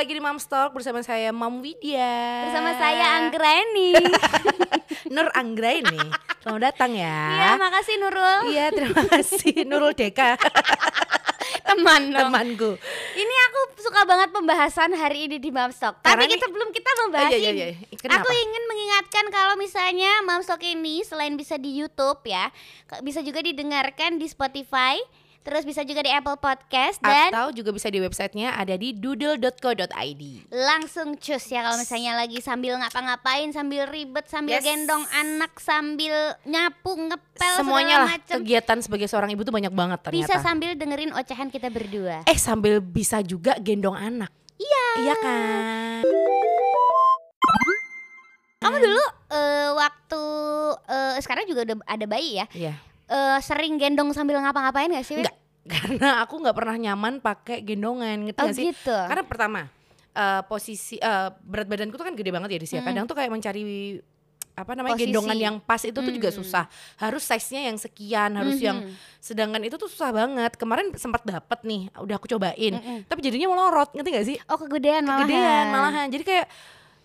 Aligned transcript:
lagi 0.00 0.16
di 0.16 0.22
Mom 0.24 0.40
Talk 0.40 0.72
bersama 0.72 1.04
saya 1.04 1.28
Mam 1.28 1.60
Widya. 1.60 2.48
Bersama 2.48 2.72
saya 2.72 3.20
Anggreni. 3.20 3.92
Nur 5.12 5.28
Anggraini. 5.36 6.00
Selamat 6.40 6.72
datang 6.72 6.96
ya. 6.96 7.20
Iya, 7.36 7.50
makasih 7.60 8.00
Nurul. 8.00 8.48
Iya, 8.48 8.72
terima 8.72 9.04
kasih 9.04 9.68
Nurul 9.68 9.92
Deka, 9.92 10.40
Teman 11.68 12.16
dong. 12.16 12.32
temanku. 12.32 12.80
Ini 13.12 13.34
aku 13.46 13.60
suka 13.76 14.08
banget 14.08 14.32
pembahasan 14.32 14.96
hari 14.96 15.28
ini 15.28 15.36
di 15.36 15.52
Mamstok. 15.52 16.00
Tapi 16.00 16.24
ini- 16.24 16.32
kita 16.32 16.48
belum 16.48 16.72
kita 16.72 16.90
membahas 17.04 17.28
Oh, 17.28 17.36
iya, 17.36 17.50
iya, 17.52 17.66
iya. 17.68 17.76
Kenapa? 17.92 18.24
Aku 18.24 18.32
ingin 18.32 18.62
mengingatkan 18.72 19.24
kalau 19.28 19.54
misalnya 19.60 20.24
Mamstok 20.24 20.64
ini 20.64 21.04
selain 21.04 21.36
bisa 21.36 21.60
di 21.60 21.76
YouTube 21.76 22.24
ya, 22.24 22.48
bisa 23.04 23.20
juga 23.20 23.44
didengarkan 23.44 24.16
di 24.16 24.24
Spotify, 24.24 24.96
terus 25.40 25.62
bisa 25.62 25.80
juga 25.80 26.00
di 26.00 26.10
Apple 26.10 26.36
Podcast 26.36 27.00
dan 27.00 27.28
Atau 27.28 27.52
juga 27.52 27.70
bisa 27.70 27.86
di 27.86 27.98
websitenya 27.98 28.54
ada 28.54 28.74
di 28.74 28.92
doodle.co.id. 28.92 30.22
langsung 30.50 31.16
cus 31.16 31.44
ya 31.46 31.62
kalau 31.62 31.76
misalnya 31.76 32.12
lagi 32.14 32.38
sambil 32.38 32.76
ngapa-ngapain, 32.76 33.48
sambil 33.50 33.84
ribet, 33.86 34.26
sambil 34.26 34.56
Yes. 34.56 34.64
gendong 34.64 35.00
anak, 35.10 35.56
sambil 35.56 36.12
nyapu, 36.42 36.92
ngepel 36.92 37.54
Semuanya 37.56 37.96
lah 37.98 38.08
macem. 38.14 38.36
kegiatan 38.38 38.78
sebagai 38.80 39.06
seorang 39.06 39.30
ibu 39.30 39.40
tuh 39.40 39.50
banyak 39.50 39.70
banget 39.70 39.98
ternyata. 40.02 40.20
Bisa 40.20 40.36
sambil 40.38 40.74
dengerin 40.74 41.12
ocehan 41.12 41.48
kita 41.48 41.68
berdua. 41.68 42.22
eh 42.22 42.36
sambil 42.36 42.78
bisa 42.78 43.18
juga 43.20 43.56
gendong 43.56 43.94
anak. 43.94 44.28
Iya. 44.56 44.86
Iya 45.00 45.14
kan? 45.16 46.00
Kamu 48.60 48.76
dulu 48.76 49.04
eh, 49.30 49.70
waktu 49.72 50.22
eh, 50.86 51.14
sekarang 51.18 51.44
juga 51.46 51.64
udah 51.64 51.76
ada 51.86 52.04
bayi 52.04 52.36
ya. 52.36 52.46
Iya. 52.52 52.74
Eh, 53.10 53.38
sering 53.40 53.74
gendong 53.74 54.10
sambil 54.10 54.38
ngapa-ngapain 54.38 54.88
gak 54.88 55.02
sih? 55.02 55.18
Enggak, 55.18 55.36
karena 55.74 56.22
aku 56.22 56.38
nggak 56.38 56.54
pernah 56.54 56.76
nyaman 56.78 57.18
pakai 57.18 57.60
gendongan, 57.60 58.16
ngerti 58.24 58.40
Oh 58.40 58.48
sih? 58.50 58.70
gitu. 58.70 58.94
Karena 58.94 59.22
pertama 59.22 59.60
eh, 60.10 60.42
posisi 60.44 60.96
eh, 60.96 61.28
berat 61.36 61.66
badanku 61.66 61.94
tuh 61.94 62.02
kan 62.02 62.14
gede 62.14 62.30
banget 62.30 62.50
ya 62.50 62.58
di 62.58 62.66
sini. 62.66 62.80
Mm. 62.80 62.86
Kadang 62.86 63.04
tuh 63.04 63.14
kayak 63.14 63.30
mencari 63.30 63.98
apa 64.50 64.74
namanya 64.74 64.92
Posisi. 64.92 65.08
gendongan 65.08 65.38
yang 65.38 65.56
pas 65.58 65.80
itu 65.80 65.94
tuh 65.94 66.10
juga 66.10 66.28
Mm. 66.28 66.36
susah. 66.36 66.64
Harus 66.96 67.22
size-nya 67.22 67.70
yang 67.70 67.78
sekian, 67.78 68.30
harus 68.34 68.58
yang 68.58 68.82
Mhm. 68.82 68.92
sedangkan 69.16 69.62
itu 69.62 69.74
tuh 69.74 69.86
susah 69.86 70.10
banget. 70.10 70.52
Kemarin 70.54 70.92
sempat 70.94 71.22
dapet 71.22 71.62
nih, 71.62 71.88
udah 71.94 72.14
aku 72.14 72.28
cobain. 72.28 72.74
Mm-mm. 72.74 73.06
Tapi 73.06 73.20
jadinya 73.20 73.48
melorot, 73.48 73.88
ngerti 73.90 74.08
gak 74.10 74.26
sih? 74.26 74.36
Oh 74.46 74.58
kegedean 74.58 75.02
malahan. 75.02 75.24
Kegedean 75.24 75.64
malahan. 75.70 76.06
Jadi 76.08 76.24
kayak 76.24 76.46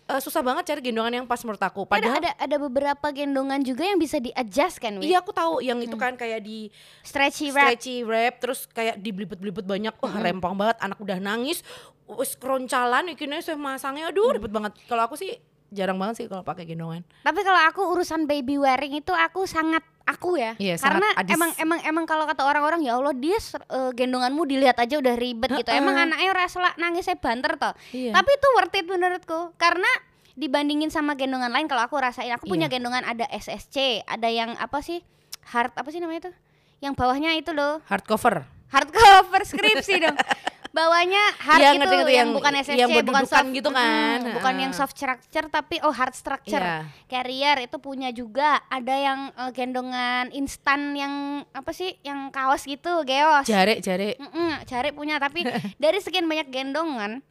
eh, 0.06 0.20
susah 0.22 0.42
banget 0.42 0.70
cari 0.70 0.80
gendongan 0.80 1.22
yang 1.22 1.26
pas 1.26 1.42
menurut 1.42 1.62
aku. 1.62 1.82
Ada, 1.86 1.92
Padahal 1.92 2.16
ada 2.22 2.32
ada 2.38 2.56
beberapa 2.62 3.06
gendongan 3.10 3.60
juga 3.66 3.82
yang 3.82 3.98
bisa 3.98 4.22
di 4.22 4.30
adjust 4.32 4.78
kan? 4.78 5.02
Iya 5.02 5.20
aku 5.22 5.34
tahu 5.34 5.62
yang 5.62 5.78
itu 5.82 5.94
kan 5.98 6.14
kayak 6.14 6.40
di 6.46 6.70
Stretchy 7.02 7.50
wrap. 7.50 7.74
stretchy 7.74 7.96
wrap 8.06 8.34
terus 8.38 8.70
kayak 8.70 8.98
dibelibet-belibet 9.02 9.66
banyak. 9.66 9.94
Wah 9.98 10.14
rempong 10.22 10.54
banget 10.54 10.76
anak 10.80 10.98
udah 11.02 11.18
nangis. 11.18 11.66
Wis 12.06 12.38
keroncalan 12.38 13.10
ikinnya 13.12 13.42
saya 13.42 13.58
masangnya. 13.58 14.14
Aduh 14.14 14.30
ribet 14.38 14.54
banget. 14.54 14.78
Kalau 14.86 15.02
aku 15.10 15.18
sih 15.18 15.34
jarang 15.74 15.98
banget 15.98 16.22
sih 16.22 16.26
kalau 16.30 16.46
pakai 16.46 16.62
gendongan. 16.62 17.02
Tapi 17.26 17.40
kalau 17.42 17.60
aku 17.66 17.82
urusan 17.90 18.30
baby 18.30 18.56
wearing 18.56 18.94
itu 19.02 19.10
aku 19.10 19.44
sangat 19.50 19.82
aku 20.06 20.38
ya. 20.38 20.54
Iya, 20.56 20.78
Karena 20.78 21.10
emang 21.26 21.50
emang 21.58 21.78
emang 21.82 22.04
kalau 22.06 22.24
kata 22.24 22.46
orang-orang 22.46 22.86
ya 22.86 22.94
Allah 22.94 23.12
dia 23.12 23.36
eh, 23.36 23.90
gendonganmu 23.92 24.46
dilihat 24.46 24.78
aja 24.78 24.96
udah 24.96 25.14
ribet 25.18 25.50
gitu. 25.52 25.68
Emang 25.74 25.98
anaknya 25.98 26.30
rasa 26.32 26.72
nangis 26.78 27.10
saya 27.10 27.18
banter 27.18 27.58
toh. 27.58 27.74
Iya. 27.90 28.14
Tapi 28.14 28.30
itu 28.30 28.46
worth 28.54 28.76
it 28.78 28.86
menurutku 28.86 29.52
karena 29.58 29.90
dibandingin 30.38 30.88
sama 30.88 31.18
gendongan 31.18 31.50
lain 31.50 31.66
kalau 31.66 31.82
aku 31.82 31.98
rasain 31.98 32.30
aku 32.30 32.46
punya 32.46 32.70
Iya. 32.70 32.78
gendongan 32.78 33.02
ada 33.02 33.26
SSC, 33.28 34.06
ada 34.06 34.28
yang 34.30 34.54
apa 34.56 34.78
sih? 34.80 35.02
Hard 35.50 35.74
apa 35.74 35.88
sih 35.90 35.98
namanya 35.98 36.28
itu? 36.28 36.32
Yang 36.80 36.94
bawahnya 36.94 37.34
itu 37.34 37.50
loh, 37.56 37.82
hardcover 37.90 38.46
hardcover 38.70 39.42
skripsi 39.42 39.94
dong. 40.02 40.16
Bawahnya 40.76 41.22
hard 41.38 41.56
Iya, 41.56 41.68
itu 41.68 41.78
ngerti-ngerti, 41.78 42.12
yang, 42.12 42.20
yang- 42.22 42.36
bukan 42.36 42.52
SSC, 42.54 42.76
yang 42.76 42.90
bukan 43.02 43.24
soft 43.24 43.48
gitu 43.50 43.70
kan. 43.70 44.18
Mm, 44.20 44.34
bukan 44.36 44.54
yang 44.58 44.72
soft 44.72 44.92
structure 44.92 45.46
tapi 45.48 45.80
oh 45.80 45.90
hard 45.90 46.12
structure. 46.12 46.60
Iya. 46.60 46.84
Carrier 47.06 47.56
itu 47.62 47.76
punya 47.78 48.12
juga. 48.12 48.60
Ada 48.68 48.94
yang 48.94 49.20
eh, 49.32 49.50
gendongan 49.50 50.28
instan 50.30 50.92
yang 50.92 51.14
apa 51.50 51.72
sih? 51.72 51.96
Yang 52.02 52.28
kaos 52.28 52.62
gitu, 52.62 52.92
geos. 53.02 53.46
jare 53.46 53.80
jare 53.80 54.14
Mm-mm, 54.16 54.62
cari 54.62 54.90
punya 54.90 55.16
tapi 55.16 55.40
dari 55.80 55.96
sekian 55.96 56.26
banyak 56.26 56.46
gendongan 56.46 57.24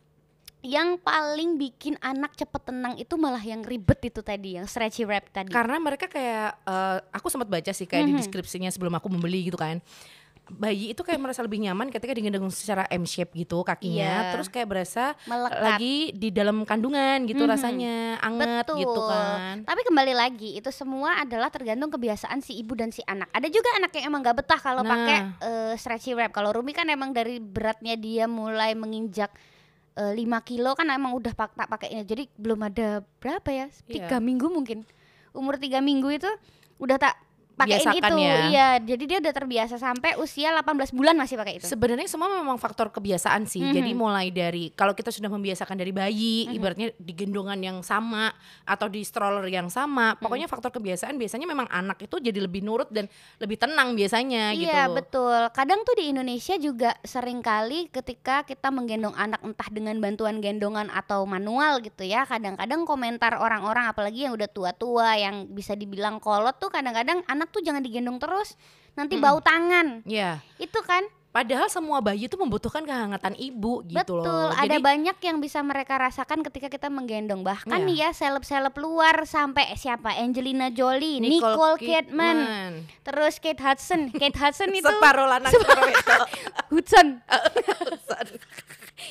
yang 0.61 0.97
paling 0.97 1.61
bikin 1.61 1.93
anak 1.99 2.33
cepet 2.33 2.57
tenang 2.63 2.97
itu 2.97 3.13
malah 3.15 3.39
yang 3.39 3.61
ribet 3.61 4.01
itu 4.03 4.19
tadi 4.19 4.57
yang 4.57 4.65
stretchy 4.65 5.05
wrap 5.05 5.29
tadi. 5.29 5.53
karena 5.53 5.77
mereka 5.77 6.09
kayak 6.09 6.57
eh, 6.59 6.97
aku 7.11 7.29
sempat 7.29 7.45
baca 7.45 7.69
sih 7.69 7.85
kayak 7.85 8.01
di 8.03 8.13
Mhm. 8.13 8.19
deskripsinya 8.19 8.69
sebelum 8.69 8.89
aku 8.91 9.05
membeli 9.07 9.45
gitu 9.45 9.55
kan 9.55 9.77
bayi 10.47 10.93
itu 10.93 11.01
kayak 11.01 11.17
merasa 11.17 11.41
lebih 11.41 11.57
nyaman 11.57 11.89
ketika 11.89 12.11
digendong 12.11 12.47
secara 12.47 12.85
M 12.87 13.01
shape 13.01 13.33
gitu 13.33 13.61
kakinya 13.61 14.05
Iya. 14.21 14.31
terus 14.31 14.45
kayak 14.45 14.67
berasa 14.67 15.17
Melekat. 15.23 15.57
lagi 15.57 15.95
di 16.11 16.29
dalam 16.29 16.61
kandungan 16.61 17.25
gitu 17.25 17.43
Mhm. 17.43 17.49
rasanya 17.49 17.95
anget 18.19 18.61
Betul. 18.61 18.77
gitu 18.79 19.01
kan 19.03 19.55
Tapi 19.63 19.81
kembali 19.83 20.13
lagi 20.13 20.49
itu 20.53 20.69
semua 20.69 21.17
adalah 21.17 21.49
tergantung 21.49 21.89
kebiasaan 21.89 22.39
si 22.39 22.55
ibu 22.55 22.73
dan 22.73 22.89
si 22.89 23.01
anak. 23.03 23.27
Ada 23.31 23.47
juga 23.47 23.73
anak 23.73 23.89
yang 23.91 24.05
emang 24.07 24.21
gak 24.21 24.37
betah 24.37 24.59
kalau 24.59 24.81
Nah. 24.81 24.91
pakai 24.91 25.17
eh, 25.41 25.73
stretchy 25.75 26.13
wrap. 26.13 26.29
Kalau 26.29 26.53
Rumi 26.53 26.71
kan 26.71 26.85
emang 26.85 27.09
dari 27.09 27.37
beratnya 27.37 27.95
dia 27.95 28.25
mulai 28.25 28.73
menginjak 28.73 29.33
eh, 29.95 30.11
5 30.11 30.43
kilo 30.43 30.75
kan 30.75 30.85
emang 30.87 31.15
udah 31.15 31.31
pak 31.31 31.55
tak 31.55 31.67
pakainya. 31.67 32.03
Jadi 32.03 32.27
belum 32.35 32.59
ada 32.61 32.99
berapa 33.17 33.47
ya? 33.47 33.65
Tiga 33.81 34.17
Iya. 34.17 34.21
minggu 34.21 34.45
mungkin. 34.45 34.83
Umur 35.31 35.55
tiga 35.55 35.79
minggu 35.79 36.11
itu 36.11 36.27
udah 36.77 36.97
tak 36.97 37.15
pakein 37.55 37.79
Biasakan 37.81 38.11
itu. 38.11 38.15
ya. 38.19 38.35
Iya, 38.51 38.67
jadi 38.83 39.03
dia 39.07 39.17
udah 39.23 39.33
terbiasa 39.33 39.75
sampai 39.79 40.19
usia 40.19 40.51
18 40.51 40.91
bulan 40.91 41.15
masih 41.15 41.39
pakai 41.39 41.57
itu. 41.57 41.65
Sebenarnya 41.65 42.05
semua 42.05 42.27
memang 42.27 42.59
faktor 42.59 42.91
kebiasaan 42.91 43.47
sih. 43.47 43.63
Mhm. 43.63 43.73
Jadi 43.73 43.91
mulai 43.95 44.27
dari 44.29 44.75
kalau 44.75 44.91
kita 44.91 45.09
sudah 45.09 45.31
membiasakan 45.31 45.79
dari 45.79 45.95
bayi, 45.95 46.45
Mhm. 46.45 46.53
ibaratnya 46.53 46.87
di 46.99 47.13
gendongan 47.15 47.59
yang 47.63 47.77
sama 47.79 48.29
atau 48.63 48.91
di 48.91 49.01
stroller 49.01 49.47
yang 49.47 49.71
Mhm. 49.71 49.73
sama, 49.73 50.19
pokoknya 50.19 50.45
faktor 50.45 50.75
kebiasaan 50.75 51.15
biasanya 51.15 51.47
memang 51.47 51.71
anak 51.71 52.03
itu 52.03 52.19
jadi 52.19 52.43
lebih 52.43 52.59
nurut 52.59 52.91
dan 52.91 53.07
lebih 53.39 53.55
tenang 53.55 53.95
biasanya 53.95 54.51
gitu. 54.51 54.67
Iya 54.67 54.91
betul. 54.91 55.47
Kadang 55.55 55.81
tuh 55.81 55.95
di 55.95 56.11
Indonesia 56.11 56.59
juga 56.59 56.91
sering 57.01 57.39
kali 57.39 57.87
ketika 57.87 58.43
kita 58.43 58.67
menggendong 58.67 59.15
anak 59.15 59.39
entah 59.39 59.69
dengan 59.71 59.95
bantuan 59.97 60.43
gendongan 60.43 60.91
atau 60.91 61.23
manual 61.23 61.79
gitu 61.79 62.03
ya. 62.03 62.27
Kadang-kadang 62.27 62.83
komentar 62.83 63.39
orang-orang 63.39 63.87
apalagi 63.87 64.27
yang 64.27 64.35
udah 64.35 64.51
tua-tua 64.51 65.15
yang 65.15 65.47
bisa 65.47 65.71
dibilang 65.73 66.19
kolot 66.19 66.59
tuh 66.59 66.67
kadang-kadang 66.67 67.23
anak 67.25 67.44
tuh 67.47 67.61
jangan 67.61 67.81
digendong 67.81 68.17
terus. 68.17 68.53
Nanti 68.95 69.19
Mm-mm. 69.19 69.25
bau 69.25 69.39
tangan. 69.41 70.01
Iya. 70.03 70.39
Itu 70.57 70.79
kan 70.81 71.03
Padahal 71.35 71.67
semua 71.67 71.99
bayi 71.99 72.31
itu 72.31 72.39
membutuhkan 72.39 72.87
kehangatan 72.87 73.35
ibu 73.35 73.83
gitu 73.83 73.99
betul. 73.99 74.23
loh. 74.23 74.55
Ada 74.55 74.79
Jadi 74.79 74.87
banyak 74.87 75.17
yang 75.19 75.43
bisa 75.43 75.59
mereka 75.59 75.99
rasakan 75.99 76.47
ketika 76.47 76.71
kita 76.71 76.87
menggendong. 76.87 77.43
Bahkan 77.43 77.75
Iya. 77.75 77.83
nih 77.83 77.97
ya 77.99 78.09
seleb-seleb 78.15 78.71
luar 78.79 79.27
sampai 79.27 79.67
siapa 79.75 80.15
Angelina 80.15 80.71
Jolie, 80.71 81.19
Nicole, 81.19 81.75
Kidman, 81.75 82.39
terus 83.03 83.43
Kate 83.43 83.59
Hudson. 83.59 84.15
Kate 84.15 84.39
Hudson 84.39 84.71
itu 84.71 84.87
separuh 84.87 85.27
lanang 85.27 85.51
separuh 85.51 85.83
wedok. 85.91 86.23
Hudson. 86.71 87.19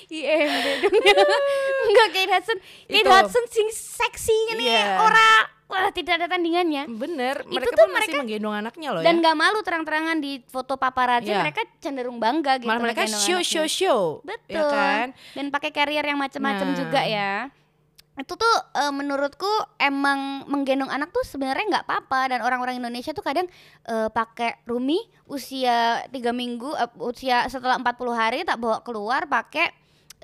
IMB 0.08 1.04
dong 1.04 1.28
ya. 1.28 1.28
Enggak 1.92 2.08
Kate 2.08 2.32
Hudson. 2.32 2.58
Kate 2.88 3.04
Itu. 3.04 3.10
Hudson 3.12 3.44
sing 3.52 3.68
seksinya 3.68 4.54
nih 4.56 4.68
Iya. 4.72 4.96
orang 4.96 5.44
wah 5.74 5.90
tidak 5.90 6.14
ada 6.16 6.26
tandingannya. 6.28 6.86
Bener, 6.88 7.42
Itu 7.42 7.50
mereka 7.50 7.66
tuh 7.68 7.76
pun 7.76 7.90
masih 7.90 7.98
mereka- 8.06 8.20
menggendong 8.20 8.54
anaknya 8.56 8.88
loh 8.90 9.02
Dan 9.02 9.14
ya. 9.16 9.22
gak 9.22 9.36
malu 9.36 9.58
terang-terangan 9.60 10.16
di 10.18 10.32
foto 10.44 10.74
paparazzi 10.74 11.28
Iya. 11.28 11.42
mereka 11.42 11.60
cenderung 11.78 12.16
bangga 12.16 12.56
gitu. 12.56 12.70
Malah 12.70 12.82
mereka 12.82 13.02
show 13.04 13.36
anaknya. 13.36 13.42
show 13.44 13.66
show. 13.66 14.00
Betul. 14.22 14.54
Ya 14.54 14.62
kan? 14.64 15.06
Dan 15.34 15.44
pakai 15.50 15.70
carrier 15.70 16.02
yang 16.02 16.16
macam-macam 16.16 16.68
Nah. 16.68 16.76
juga 16.76 17.00
ya. 17.02 17.50
Itu 18.14 18.38
tuh 18.38 18.54
eh, 18.72 18.88
menurutku 18.88 19.50
emang 19.76 20.46
menggendong 20.46 20.86
anak 20.86 21.10
tuh 21.10 21.26
sebenarnya 21.26 21.66
nggak 21.68 21.84
apa-apa 21.84 22.20
dan 22.28 22.40
orang-orang 22.40 22.78
Indonesia 22.78 23.10
tuh 23.10 23.20
kadang 23.20 23.50
eh, 23.84 24.08
pakai 24.08 24.62
Rumi 24.64 25.02
usia 25.26 25.98
tiga 26.08 26.30
minggu 26.30 26.70
eh, 26.72 26.86
usia 27.00 27.42
setelah 27.44 27.74
40 27.76 28.14
hari 28.14 28.38
tak 28.42 28.56
bawa 28.56 28.80
keluar 28.80 29.26
pakai 29.26 29.66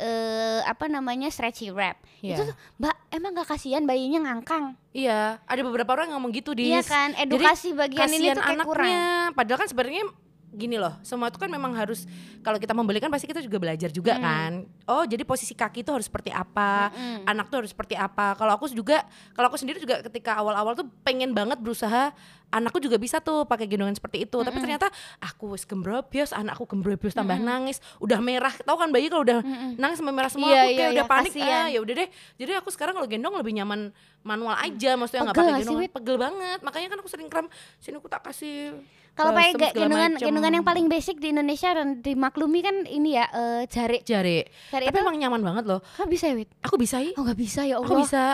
eh 0.01 0.61
apa 0.65 0.89
namanya 0.89 1.29
stretchy 1.29 1.69
wrap. 1.69 2.01
Iya. 2.25 2.41
Itu 2.41 2.43
tuh, 2.53 2.57
Mbak, 2.81 2.97
emang 3.13 3.31
gak 3.37 3.49
kasihan 3.53 3.85
bayinya 3.85 4.25
ngangkang? 4.25 4.77
Iya, 4.97 5.37
ada 5.45 5.61
beberapa 5.61 5.93
orang 5.93 6.09
yang 6.09 6.17
ngomong 6.21 6.33
gitu 6.33 6.57
di 6.57 6.73
Iya 6.73 6.81
kan? 6.81 7.13
Edukasi 7.17 7.77
bagian 7.77 8.09
ini 8.09 8.33
tuh 8.33 8.41
kayak 8.41 8.65
kurang. 8.65 8.89
anaknya. 8.89 9.05
Padahal 9.37 9.59
kan 9.61 9.69
sebenarnya 9.69 10.05
gini 10.53 10.75
loh, 10.75 10.99
semua 11.01 11.27
itu 11.27 11.37
kan 11.37 11.47
memang 11.47 11.71
harus 11.73 12.05
kalau 12.41 12.57
kita 12.57 12.71
membeli 12.71 12.99
kan 12.99 13.07
pasti 13.07 13.25
kita 13.25 13.39
juga 13.39 13.57
belajar 13.57 13.89
juga 13.89 14.13
Hmm. 14.13 14.21
kan. 14.21 14.53
Oh, 14.85 15.03
jadi 15.03 15.23
posisi 15.23 15.53
kaki 15.53 15.81
itu 15.81 15.91
harus 15.91 16.05
seperti 16.05 16.29
apa, 16.29 16.91
Mm-mm. 16.91 17.23
anak 17.25 17.47
tuh 17.47 17.63
harus 17.63 17.71
seperti 17.71 17.95
apa. 17.95 18.35
Kalau 18.35 18.53
aku 18.53 18.67
juga, 18.69 19.03
kalau 19.31 19.47
aku 19.47 19.57
sendiri 19.57 19.79
juga 19.79 20.01
ketika 20.01 20.35
awal-awal 20.35 20.75
tuh 20.75 20.87
pengen 21.01 21.31
banget 21.31 21.57
berusaha 21.57 22.11
anakku 22.49 22.77
juga 22.77 22.97
bisa 22.97 23.19
tuh 23.19 23.45
pakai 23.45 23.65
gendongan 23.65 23.95
seperti 23.95 24.25
itu. 24.25 24.35
Tapi 24.35 24.51
Mm-mm. 24.51 24.59
ternyata 24.61 24.91
aku 25.19 25.55
wis 25.55 25.63
gembrobios, 25.63 26.31
anakku 26.31 26.67
gembrobios 26.67 27.13
tambah 27.13 27.33
Mm-mm. 27.33 27.47
nangis, 27.47 27.79
udah 27.97 28.19
merah. 28.19 28.51
Tahu 28.53 28.77
kan 28.77 28.91
bayi 28.91 29.07
kalau 29.07 29.23
udah 29.23 29.39
Mm-mm. 29.41 29.77
nangis 29.77 29.97
sampai 29.97 30.11
merah 30.13 30.29
semua 30.29 30.49
Iya, 30.49 30.59
aku 30.59 30.67
iya, 30.67 30.77
kayak 30.77 30.91
udah 30.91 30.99
iya, 31.01 31.13
panik 31.13 31.33
kasihan. 31.33 31.55
ah 31.57 31.67
ya 31.69 31.79
udah 31.79 31.95
deh 31.95 32.09
jadi 32.37 32.51
aku 32.57 32.69
sekarang 32.69 32.93
kalau 32.93 33.07
gendong 33.07 33.35
lebih 33.35 33.53
nyaman 33.53 33.81
manual 34.21 34.57
aja 34.57 34.91
maksudnya 34.95 35.23
nggak 35.23 35.37
pakai 35.37 35.63
gendongan 35.63 35.93
pegel 35.93 36.17
banget 36.17 36.59
makanya 36.61 36.89
kan 36.89 36.99
aku 36.99 37.09
sering 37.09 37.29
kram 37.29 37.47
sini 37.77 37.97
aku 37.97 38.09
tak 38.09 38.21
kasih 38.23 38.75
Kalau 39.15 39.37
pakai 39.37 39.73
gendongan 39.77 40.17
macem. 40.17 40.27
gendongan 40.31 40.53
yang 40.61 40.67
paling 40.67 40.87
basic 40.89 41.21
di 41.21 41.33
Indonesia 41.35 41.71
dan 41.77 42.01
dimaklumi 42.01 42.61
kan 42.65 42.77
ini 42.89 43.21
ya 43.21 43.27
eh, 43.31 43.63
jari. 43.69 44.01
jari. 44.03 44.45
Jari 44.73 44.85
Tapi 44.89 44.97
itu 44.97 45.05
emang 45.05 45.17
nyaman 45.19 45.41
banget 45.45 45.65
loh. 45.69 45.81
Kamu 45.99 46.09
bisa 46.09 46.25
ya, 46.31 46.35
Wit? 46.41 46.49
Aku 46.65 46.75
bisa 46.81 46.97
ya. 47.05 47.13
Oh, 47.19 47.23
nggak 47.27 47.39
bisa 47.39 47.61
ya 47.69 47.75
Allah. 47.79 47.89
Aku 47.89 47.95
bisa. 48.01 48.25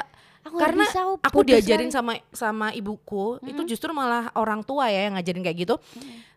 Aku 0.47 0.63
Karena 0.63 0.87
bisa, 0.87 1.01
aku 1.03 1.15
aku 1.27 1.39
bodoh 1.43 1.59
diajarin 1.59 1.91
sama 1.91 2.23
sama 2.31 2.71
ibuku 2.71 3.43
itu 3.51 3.67
justru 3.67 3.91
malah 3.91 4.31
orang 4.39 4.63
tua 4.63 4.87
ya 4.95 5.11
yang 5.11 5.19
ngajarin 5.19 5.43
kayak 5.43 5.59
gitu 5.67 5.75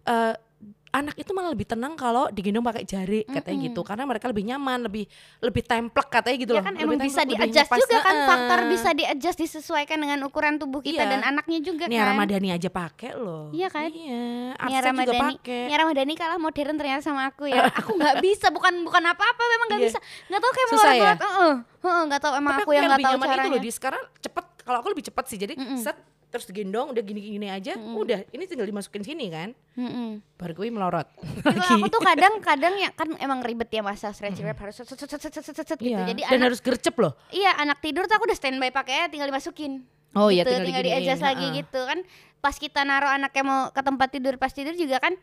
Eh, 0.09 0.33
anak 0.91 1.15
itu 1.15 1.31
malah 1.31 1.49
lebih 1.49 1.65
tenang 1.65 1.93
kalau 1.93 2.27
digendong 2.27 2.61
pakai 2.61 2.81
jari 2.81 3.21
katanya 3.23 3.57
gitu 3.63 3.81
karena 3.81 4.03
mereka 4.03 4.25
lebih 4.25 4.41
nyaman 4.43 4.83
lebih 4.83 5.05
lebih 5.39 5.61
templek 5.61 6.09
katanya 6.09 6.37
gitu 6.39 6.51
Ya 6.51 6.57
loh 6.57 6.63
kan 6.63 6.73
Lebih 6.73 6.85
emang 6.87 6.99
bisa 6.99 7.19
templek, 7.19 7.29
lebih 7.29 7.37
di-adjust 7.47 7.71
juga 7.77 7.97
kan 7.99 8.15
Heeh. 8.15 8.27
faktor 8.27 8.59
bisa 8.67 8.89
di-adjust 8.91 9.37
disesuaikan 9.39 9.97
dengan 9.97 10.19
ukuran 10.23 10.55
tubuh 10.55 10.79
kita 10.79 10.99
Iya. 10.99 11.11
dan 11.11 11.21
anaknya 11.23 11.59
juga 11.59 11.85
Nia 11.85 12.01
kan. 12.01 12.07
Ramadhani 12.11 12.49
aja 12.51 12.69
pakai 12.69 13.11
loh 13.13 13.49
Iya 13.51 13.67
kan? 13.67 13.85
iya 13.87 14.57
Nia 14.59 14.79
Ramadhani, 14.81 15.35
Nia 15.39 15.77
Ramadhani 15.77 16.13
kalah 16.13 16.37
modern 16.37 16.75
ternyata 16.75 17.01
sama 17.01 17.21
aku 17.27 17.45
ya. 17.45 17.69
aku 17.79 17.91
nggak 17.93 18.17
bisa, 18.19 18.49
bukan 18.49 18.73
bukan 18.81 19.03
apa-apa, 19.05 19.43
memang 19.47 19.67
nggak 19.69 19.79
Iya. 19.79 19.89
bisa. 19.89 19.99
Nggak 20.25 20.39
tahu 20.39 20.51
kayak 20.51 20.67
mau 20.67 20.75
ya? 20.75 20.89
buat, 20.99 21.19
Heeh, 21.19 21.53
heeh, 21.79 22.01
nggak 22.07 22.19
tahu 22.19 22.33
emang 22.35 22.51
Tapi 22.51 22.61
aku 22.61 22.71
yang 22.71 22.83
nggak 22.83 22.97
tahu 22.97 23.11
nyaman 23.13 23.25
itu 23.25 23.33
caranya. 23.35 23.51
loh 23.51 23.61
di 23.61 23.71
sekarang 23.71 24.03
cepet 24.19 24.45
kalau 24.59 24.77
aku 24.79 24.89
lebih 24.89 25.05
cepet 25.05 25.25
sih 25.25 25.37
jadi 25.37 25.53
set 25.75 25.97
terus 26.29 26.45
digendong 26.45 26.93
udah 26.93 27.01
gini-gini 27.01 27.49
aja 27.49 27.73
udah 27.73 28.21
ini 28.29 28.45
tinggal 28.45 28.69
dimasukin 28.69 29.01
sini 29.01 29.33
kan 29.33 29.49
Mm-mm. 29.73 30.21
baru 30.37 30.53
gue 30.53 30.69
melorot 30.69 31.09
Itu 31.41 31.57
aku 31.57 31.89
tuh 31.97 32.01
kadang-kadang 32.05 32.77
ya 32.77 32.93
kan 32.93 33.09
emang 33.17 33.41
ribet 33.41 33.73
ya 33.73 33.81
masa 33.81 34.13
stretch 34.13 34.37
wrap 34.45 34.61
harus 34.61 34.77
set, 34.77 34.85
set, 34.85 35.09
set, 35.09 35.17
set, 35.17 35.33
set, 35.33 35.45
set, 35.49 35.65
set, 35.65 35.79
gitu. 35.81 35.97
Iya. 35.97 36.05
Jadi 36.05 36.21
dan 36.21 36.37
anak 36.37 36.45
harus 36.53 36.61
gercep 36.61 36.95
loh 37.01 37.17
iya 37.33 37.57
anak 37.57 37.81
tidur 37.81 38.05
tuh 38.05 38.21
aku 38.21 38.29
udah 38.29 38.37
standby 38.37 38.69
pakai 38.69 39.09
tinggal 39.09 39.25
dimasukin. 39.33 39.81
Oh 40.17 40.33
iya, 40.33 40.41
gitu, 40.41 40.57
tinggal 40.57 40.65
tinggal, 40.65 40.83
diginiin, 40.85 41.05
di-adjust 41.05 41.21
lagi 41.21 41.45
heeh. 41.45 41.57
gitu 41.61 41.79
kan. 41.85 41.99
Pas 42.41 42.55
kita 42.57 42.81
naruh 42.81 43.13
anaknya 43.13 43.43
mau 43.45 43.61
ke 43.69 43.81
tempat 43.85 44.07
tidur 44.09 44.41
pas 44.41 44.49
tidur 44.49 44.73
juga 44.73 44.97
kan 44.97 45.13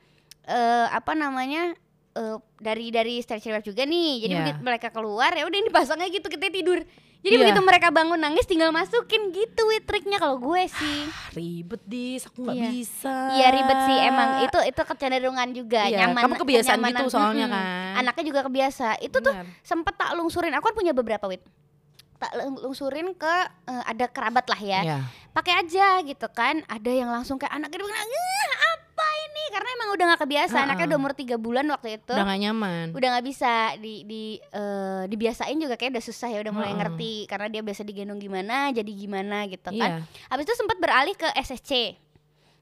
eh 0.47 0.87
apa 0.95 1.19
namanya 1.19 1.75
eh 2.17 2.37
dari 2.59 2.89
dari 2.89 3.21
stretch 3.21 3.47
wrap 3.47 3.61
juga 3.63 3.85
nih. 3.85 4.25
Jadi 4.25 4.33
Iya. 4.33 4.41
begitu 4.43 4.61
mereka 4.61 4.89
keluar 4.89 5.31
ya 5.31 5.45
udah 5.45 5.59
ini 5.59 5.69
pasangnya 5.69 6.09
gitu 6.09 6.27
kita 6.27 6.49
tidur. 6.49 6.81
Jadi 7.19 7.33
Iya. 7.33 7.43
begitu 7.43 7.61
mereka 7.61 7.89
bangun 7.91 8.17
nangis 8.17 8.45
tinggal 8.45 8.71
masukin 8.71 9.29
gitu 9.31 9.63
wit 9.67 9.83
triknya 9.83 10.17
kalau 10.17 10.39
gue 10.39 10.63
sih. 10.65 10.99
Ah, 11.05 11.29
ribet 11.33 11.83
dis 11.85 12.23
aku 12.23 12.39
nggak 12.41 12.57
Iya. 12.57 12.69
bisa 12.71 13.17
Iya 13.33 13.49
ribet 13.51 13.79
sih 13.83 13.99
emang 14.01 14.29
itu 14.41 14.59
itu 14.65 14.81
kecenderungan 14.81 15.49
juga 15.51 15.81
Iya, 15.85 16.07
nyaman. 16.07 16.23
kamu 16.23 16.35
kebiasaan 16.39 16.79
kenyamanan. 16.79 16.97
gitu 16.97 17.07
soalnya 17.11 17.47
kan. 17.47 17.65
Anaknya 17.99 18.25
juga 18.27 18.41
kebiasa. 18.43 18.89
Itu 18.99 19.19
tuh 19.21 19.33
Benar. 19.33 19.47
sempet 19.61 19.95
tak 19.95 20.11
lungsurin. 20.15 20.55
Aku 20.55 20.65
kan 20.65 20.75
punya 20.75 20.93
beberapa 20.93 21.27
wit. 21.27 21.43
Tak 22.17 22.33
lung- 22.33 22.63
lungsurin 22.63 23.13
ke 23.13 23.35
eh, 23.67 23.83
ada 23.85 24.07
kerabat 24.07 24.47
lah 24.47 24.57
ya. 24.59 24.81
Iya. 24.83 24.99
Pakai 25.33 25.53
aja 25.59 26.01
gitu 26.01 26.29
kan. 26.31 26.65
Ada 26.65 26.89
yang 26.91 27.11
langsung 27.11 27.37
kayak 27.37 27.53
"Eh, 27.53 27.61
apa 27.61 27.77
ini?" 27.77 28.25
Karena 29.47 29.69
emang 29.73 29.89
udah 29.93 30.05
nggak 30.09 30.23
kebiasa. 30.23 30.55
Heeh. 30.55 30.67
Anaknya 30.67 30.87
udah 30.93 30.99
umur 30.99 31.13
tiga 31.13 31.37
bulan 31.37 31.67
waktu 31.69 31.89
itu. 31.97 32.13
udah 32.13 32.25
gak 32.25 32.41
nyaman 32.41 32.87
Udah 32.93 33.09
nggak 33.13 33.27
bisa 33.27 33.53
di 33.77 34.03
di 34.05 34.23
eh, 34.39 35.05
dibiasain 35.07 35.57
juga 35.57 35.75
kayak 35.75 35.97
udah 35.97 36.05
susah 36.05 36.29
ya 36.29 36.39
udah 36.41 36.53
mulai 36.53 36.71
Heeh. 36.71 36.81
ngerti 36.81 37.13
karena 37.27 37.47
dia 37.49 37.63
biasa 37.63 37.83
digendong 37.83 38.19
gimana 38.19 38.71
jadi 38.71 38.91
gimana 38.91 39.47
gitu 39.47 39.71
kan. 39.71 39.75
iya 39.75 39.89
Habis 40.29 40.45
itu 40.47 40.55
sempat 40.57 40.77
beralih 40.77 41.15
ke 41.15 41.29
SSC. 41.33 41.97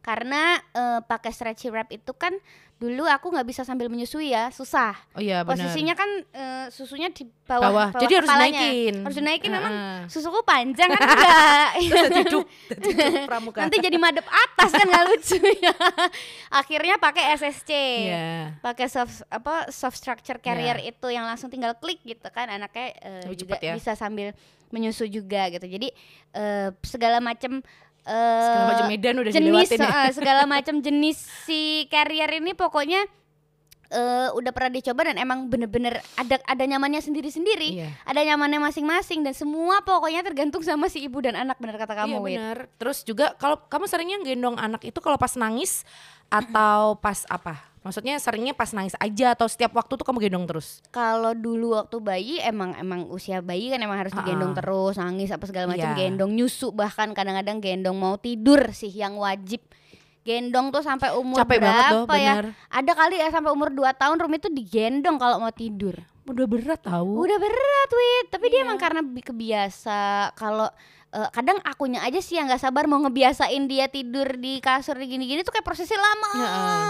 Karena 0.00 0.60
eh, 0.72 1.00
pakai 1.00 1.32
stretchy 1.32 1.72
wrap 1.72 1.88
itu 1.88 2.12
kan 2.12 2.36
dulu 2.74 3.06
aku 3.06 3.30
nggak 3.30 3.46
bisa 3.46 3.62
sambil 3.62 3.86
menyusui 3.86 4.34
ya, 4.34 4.50
susah. 4.50 4.92
oh 5.14 5.22
iya 5.22 5.46
benar 5.46 5.56
Posisinya 5.62 5.94
kan 5.94 6.10
eh, 6.34 6.66
susunya 6.68 7.08
di 7.08 7.24
bawah, 7.46 7.70
bawah, 7.70 7.88
jadi 8.02 8.20
harus 8.20 8.28
kepalanya. 8.28 8.60
dinaikin 8.60 8.94
Harus 9.06 9.16
dinaikin 9.16 9.50
memang 9.54 9.72
Heeh. 9.72 9.98
susuku 10.10 10.40
panjang 10.42 10.88
kan 10.90 11.00
enggak. 11.06 11.68
Terus 11.94 12.10
duduk 12.10 12.44
duduk 12.82 13.54
Nanti 13.56 13.76
jadi 13.78 13.96
madep 13.96 14.26
atas 14.26 14.70
kan 14.74 14.86
nggak 14.90 15.04
lucu 15.06 15.38
ya. 15.62 15.74
Akhirnya 16.50 16.96
pakai 16.98 17.38
SSC. 17.38 17.70
iya 18.10 18.58
Pakai 18.58 18.90
soft 18.90 19.22
apa 19.30 19.70
soft 19.70 19.96
structure 19.96 20.42
carrier 20.42 20.76
itu 20.82 21.06
yang 21.08 21.24
langsung 21.24 21.48
tinggal 21.48 21.78
klik 21.78 22.02
gitu 22.02 22.26
kan 22.34 22.50
anaknya 22.50 22.90
Lebih 23.24 23.38
juga 23.38 23.54
ya. 23.62 23.78
bisa 23.78 23.94
sambil 23.94 24.34
menyusu 24.74 25.06
juga 25.06 25.46
gitu. 25.48 25.64
Jadi 25.64 25.94
eh, 26.34 26.68
segala 26.82 27.22
macam 27.22 27.62
eh, 28.04 28.40
segala 28.44 28.64
macam 28.70 28.86
medan 28.86 29.14
udah 29.18 29.32
jenis 29.32 29.68
ya 29.72 29.88
eh, 29.88 30.10
segala 30.12 30.42
macam 30.54 30.74
jenis 30.78 31.16
si 31.44 31.88
carrier 31.88 32.28
ini 32.36 32.52
pokoknya 32.52 33.04
eh, 33.90 34.28
udah 34.32 34.50
pernah 34.52 34.72
dicoba 34.72 35.08
dan 35.08 35.16
emang 35.16 35.48
bener-bener 35.48 35.98
ada 36.14 36.40
ada 36.44 36.64
nyamannya 36.64 37.00
sendiri-sendiri 37.00 37.80
Iya. 37.80 37.88
ada 38.04 38.20
nyamannya 38.24 38.60
masing-masing 38.62 39.24
dan 39.24 39.32
semua 39.32 39.80
pokoknya 39.82 40.20
tergantung 40.22 40.62
sama 40.62 40.88
si 40.88 41.02
ibu 41.02 41.20
dan 41.20 41.34
anak 41.34 41.56
bener 41.58 41.76
kata 41.76 41.94
kamu 41.94 42.12
iya 42.12 42.20
Wit. 42.20 42.36
benar 42.38 42.58
terus 42.76 43.02
juga 43.02 43.34
kalau 43.36 43.60
kamu 43.68 43.84
seringnya 43.86 44.18
gendong 44.22 44.56
anak 44.56 44.84
itu 44.84 44.98
kalau 45.00 45.16
pas 45.16 45.32
nangis 45.34 45.82
atau 46.28 46.96
pas 46.98 47.24
apa 47.28 47.73
maksudnya 47.84 48.16
seringnya 48.16 48.50
pas 48.50 48.72
nangis 48.72 48.96
aja 48.96 49.30
atau 49.30 49.44
setiap 49.44 49.70
waktu 49.72 49.94
tuh 49.94 50.02
kamu 50.02 50.18
gendong 50.22 50.46
terus 50.46 50.80
Kalau 50.88 51.30
dulu 51.30 51.76
waktu 51.76 51.96
bayi 51.98 52.34
emang 52.40 52.72
emang 52.74 53.04
usia 53.06 53.38
bayi 53.38 53.68
kan 53.68 53.78
emang 53.78 53.98
harus 53.98 54.10
digendong 54.10 54.50
Ah-ah. 54.50 54.58
terus 54.58 54.94
nangis 54.96 55.28
apa 55.28 55.44
segala 55.44 55.68
macam 55.68 55.84
Iya. 55.86 55.98
gendong 56.00 56.32
nyusu 56.32 56.72
bahkan 56.72 57.12
kadang-kadang 57.12 57.60
gendong 57.60 57.94
mau 57.94 58.16
tidur 58.16 58.72
sih 58.72 58.88
yang 58.88 59.14
wajib 59.14 59.60
gendong 60.22 60.72
tuh 60.72 60.80
sampai 60.80 61.12
umur 61.12 61.36
capek 61.36 61.60
berapa 61.60 61.68
banget 61.68 61.92
loh 61.92 62.16
ya 62.16 62.34
ada 62.72 62.92
kali 62.94 63.16
ya 63.16 63.28
sampai 63.28 63.50
umur 63.50 63.68
2 63.68 63.84
tahun 63.92 64.16
Rumi 64.18 64.36
tuh 64.38 64.48
digendong 64.48 65.14
kalau 65.14 65.36
mau 65.36 65.52
tidur 65.52 65.92
udah 66.24 66.46
berat 66.46 66.80
tahu 66.80 67.20
Udah 67.20 67.36
berat, 67.36 67.90
Wit. 67.90 68.26
Tapi 68.32 68.48
dia 68.48 68.56
Iya. 68.56 68.64
emang 68.64 68.80
karena 68.80 69.04
bi- 69.04 69.20
kebiasa 69.20 70.00
kalau 70.32 70.72
eh, 71.12 71.28
kadang 71.30 71.60
akunya 71.62 72.00
aja 72.00 72.16
sih 72.16 72.34
yang 72.34 72.48
nggak 72.48 72.58
sabar 72.58 72.88
mau 72.88 72.96
ngebiasain 72.98 73.60
dia 73.64 73.86
tidur 73.86 74.32
di 74.34 74.56
kasur 74.58 74.96
gini-gini 74.96 75.44
tuh 75.44 75.52
kayak 75.52 75.62
prosesnya 75.62 75.94
lama. 75.94 76.30
Heeh. 76.34 76.82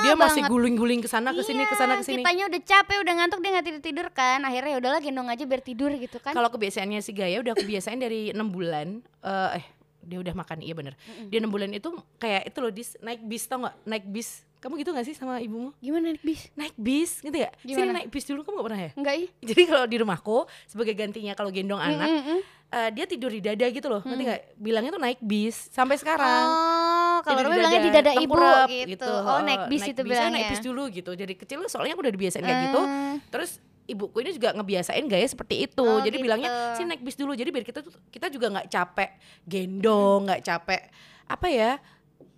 Dia 0.00 0.14
masih 0.14 0.42
guling-guling 0.44 0.98
ke 0.98 1.06
sana 1.06 1.30
ke 1.30 1.42
sini 1.42 1.62
ke 1.62 1.74
sana 1.74 1.94
ke 1.94 2.02
Iya, 2.02 2.08
sini 2.08 2.22
Kitanya 2.22 2.44
udah 2.48 2.60
capek, 2.60 2.96
udah 2.98 3.14
ngantuk, 3.14 3.38
dia 3.38 3.50
nggak 3.50 3.66
tidur 3.66 3.82
tidur 3.82 4.06
kan. 4.08 4.40
Akhirnya 4.42 4.70
ya 4.72 4.78
udahlah 4.78 4.98
gendong 4.98 5.28
aja 5.28 5.44
biar 5.44 5.60
tidur 5.60 5.90
gitu 5.92 6.18
kan. 6.18 6.32
Kalau 6.32 6.48
kebiasaannya 6.48 6.98
si 6.98 7.12
Gaya 7.12 7.38
udah 7.38 7.52
kebiasaan 7.52 7.98
dari 7.98 8.30
enam 8.30 8.48
bulan, 8.48 8.98
eh 9.20 9.50
eh, 9.56 9.64
dia 10.00 10.18
udah 10.18 10.32
makan 10.32 10.58
iya 10.58 10.72
bener. 10.72 10.94
Dia 11.28 11.38
enam 11.38 11.48
bulan 11.48 11.70
itu 11.70 11.88
kayak 12.16 12.48
itu 12.48 12.58
loh 12.58 12.70
dis 12.70 12.96
naik 12.98 13.22
bis 13.22 13.44
tau 13.44 13.60
nggak? 13.60 13.74
Naik 13.84 14.04
bis. 14.06 14.30
Kamu 14.58 14.78
gitu 14.78 14.90
gak 14.90 15.02
sih 15.02 15.10
sama 15.10 15.42
ibumu? 15.42 15.74
Gimana 15.78 16.14
nih, 16.14 16.22
bis? 16.22 16.46
Naik 16.54 16.74
bis 16.78 17.18
gitu 17.18 17.34
ya? 17.34 17.50
Sini 17.58 17.74
Gimana? 17.74 17.98
naik 17.98 18.08
bis 18.08 18.22
dulu 18.22 18.42
kamu 18.42 18.54
gak 18.54 18.66
pernah 18.66 18.80
ya? 18.80 18.90
Enggak 18.94 19.14
ih. 19.18 19.28
Jadi 19.50 19.62
kalau 19.66 19.86
di 19.86 19.96
rumahku 19.98 20.38
sebagai 20.66 20.94
gantinya 20.94 21.34
kalau 21.34 21.50
gendong 21.50 21.82
anak, 21.82 22.06
Mm, 22.06 22.14
mm, 22.14 22.24
mm. 22.30 22.40
eh, 22.70 22.88
dia 22.94 23.04
tidur 23.04 23.26
di 23.28 23.42
dada 23.42 23.66
gitu 23.66 23.90
loh. 23.90 23.98
Ngerti 24.00 24.22
nggak? 24.22 24.40
Bilangnya 24.54 24.94
tuh 24.94 25.02
naik 25.02 25.18
bis 25.18 25.66
sampai 25.68 25.98
sekarang. 25.98 26.46
Oh, 26.46 26.91
kalau 27.22 27.40
Rumi 27.46 27.56
bilangnya 27.58 27.80
di 27.80 27.90
dada 27.90 28.12
ibu 28.12 28.34
tengkurap 28.34 28.68
gitu. 28.68 29.10
Oh, 29.10 29.40
naik 29.40 29.62
bis 29.70 29.82
itu 29.86 30.00
Bisa 30.02 30.04
bilangnya. 30.04 30.30
naik 30.34 30.46
bis 30.52 30.62
dulu 30.62 30.82
gitu. 30.90 31.10
Jadi 31.14 31.32
kecil 31.38 31.58
soalnya 31.70 31.94
aku 31.96 32.02
udah 32.04 32.14
dibiasain 32.14 32.42
kayak 32.42 32.60
gitu. 32.68 32.80
Eh, 32.82 33.14
Terus 33.30 33.50
ibuku 33.88 34.16
ini 34.22 34.30
juga 34.36 34.48
ngebiasain 34.54 35.04
gaya 35.06 35.26
seperti 35.26 35.66
itu. 35.70 35.82
Oh, 35.82 35.98
jadi 36.02 36.16
gitu. 36.18 36.24
bilangnya 36.26 36.50
sih 36.74 36.84
naik 36.86 37.02
bis 37.02 37.16
dulu. 37.16 37.32
Jadi 37.34 37.48
biar 37.50 37.64
kita 37.64 37.80
tuh 37.82 37.92
kita 38.10 38.26
juga 38.28 38.46
nggak 38.52 38.68
capek 38.68 39.10
gendong, 39.46 40.20
nggak 40.28 40.42
capek 40.42 40.80
apa 41.26 41.46
ya? 41.48 41.72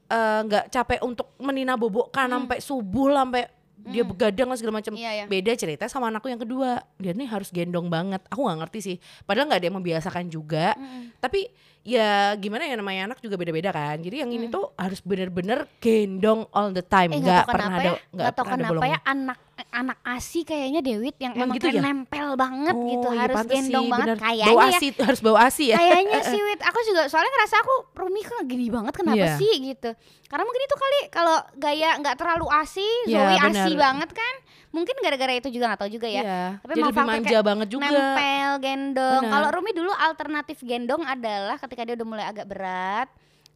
eh, 0.04 0.40
nggak 0.44 0.64
capek 0.68 1.00
untuk 1.00 1.32
menina 1.40 1.74
bobokkan 1.80 2.28
sampai 2.28 2.60
subuh 2.60 3.08
sampai 3.10 3.48
dia 3.84 4.00
begadang 4.00 4.48
lah 4.48 4.56
segala 4.56 4.80
macam. 4.80 4.96
Iya, 4.96 5.10
iya. 5.12 5.24
Beda 5.28 5.52
cerita 5.52 5.84
sama 5.92 6.08
anakku 6.08 6.32
yang 6.32 6.40
kedua. 6.40 6.80
Dia 6.96 7.12
nih 7.12 7.28
harus 7.28 7.52
gendong 7.52 7.92
banget. 7.92 8.24
Aku 8.32 8.48
nggak 8.48 8.64
ngerti 8.64 8.78
sih. 8.80 8.96
Padahal 9.28 9.52
nggak 9.52 9.60
ada 9.60 9.66
yang 9.68 9.76
membiasakan 9.76 10.24
juga. 10.32 10.72
Tapi 11.20 11.52
ya 11.84 12.10
gimana 12.34 12.64
ya 12.64 12.74
namanya 12.74 13.02
anak 13.06 13.18
juga 13.20 13.36
beda-beda 13.36 13.68
kan. 13.68 14.00
Jadi 14.00 14.16
yang 14.18 14.30
ini 14.30 14.48
tuh 14.48 14.72
harus 14.74 14.98
bener-bener 14.98 15.68
gendong 15.78 16.48
all 16.50 16.72
the 16.72 16.80
time. 16.80 17.12
Eh 17.12 17.20
nggak 17.20 17.44
tahu 17.44 17.52
pernah 17.52 17.68
kenapa 17.68 17.78
ada 17.78 17.84
ya, 17.84 17.92
nggak 17.92 18.00
nggak 18.16 18.32
tahu 18.32 18.44
kenapa 18.46 18.64
ya 18.64 18.68
bolongnya. 18.72 19.00
anak 19.04 19.38
anak 19.70 19.98
asi 20.02 20.40
kayaknya 20.42 20.80
Dewit 20.80 21.14
yang 21.16 21.30
Emang 21.32 21.46
emang 21.46 21.56
gitu 21.56 21.68
ya? 21.70 21.80
nempel 21.80 22.26
banget 22.34 22.74
gitu 22.74 23.08
iya, 23.08 23.20
harus 23.20 23.36
gendong 23.44 23.84
sih, 23.86 23.92
banget 23.92 24.06
bener. 24.08 24.18
kayaknya 24.18 24.48
Bau 24.50 24.58
ya. 24.58 24.70
asi, 24.72 24.86
harus 24.98 25.20
bau 25.20 25.36
asi 25.36 25.64
ya. 25.70 25.76
Kayaknya 25.76 26.20
sih 26.32 26.40
Wit, 26.40 26.60
aku 26.64 26.78
juga 26.82 27.02
soalnya 27.06 27.30
ngerasa 27.30 27.56
aku 27.60 27.74
Rumi 27.94 28.20
kok 28.22 28.42
gini 28.44 28.66
banget 28.66 28.94
kenapa 28.94 29.20
Iya. 29.20 29.36
sih 29.36 29.54
gitu. 29.62 29.90
Karena 30.24 30.42
mungkin 30.42 30.62
itu 30.62 30.74
kali 30.74 30.98
kalau 31.08 31.36
gaya 31.54 31.90
nggak 31.96 32.16
terlalu 32.16 32.46
asi, 32.50 32.88
Iya, 33.06 33.18
Zoe 33.20 33.36
asi 33.38 33.70
bener. 33.70 33.78
banget 33.78 34.10
kan. 34.10 34.34
Mungkin 34.74 34.94
gara-gara 34.98 35.32
itu 35.32 35.48
juga 35.48 35.64
nggak 35.70 35.80
tahu 35.80 35.90
juga 35.92 36.08
ya. 36.10 36.22
Iya, 36.22 36.42
Tapi 36.58 36.72
jadi 36.72 36.82
lebih 36.90 37.04
manja 37.06 37.38
banget 37.40 37.68
juga. 37.70 37.86
Nempel, 37.86 38.50
gendong. 38.58 39.22
Kalau 39.24 39.48
Rumi 39.50 39.70
dulu 39.70 39.92
alternatif 39.94 40.58
gendong 40.60 41.02
adalah 41.04 41.56
ketika 41.56 41.73
dia 41.82 41.98
udah 41.98 42.06
mulai 42.06 42.26
agak 42.30 42.46
berat, 42.46 43.10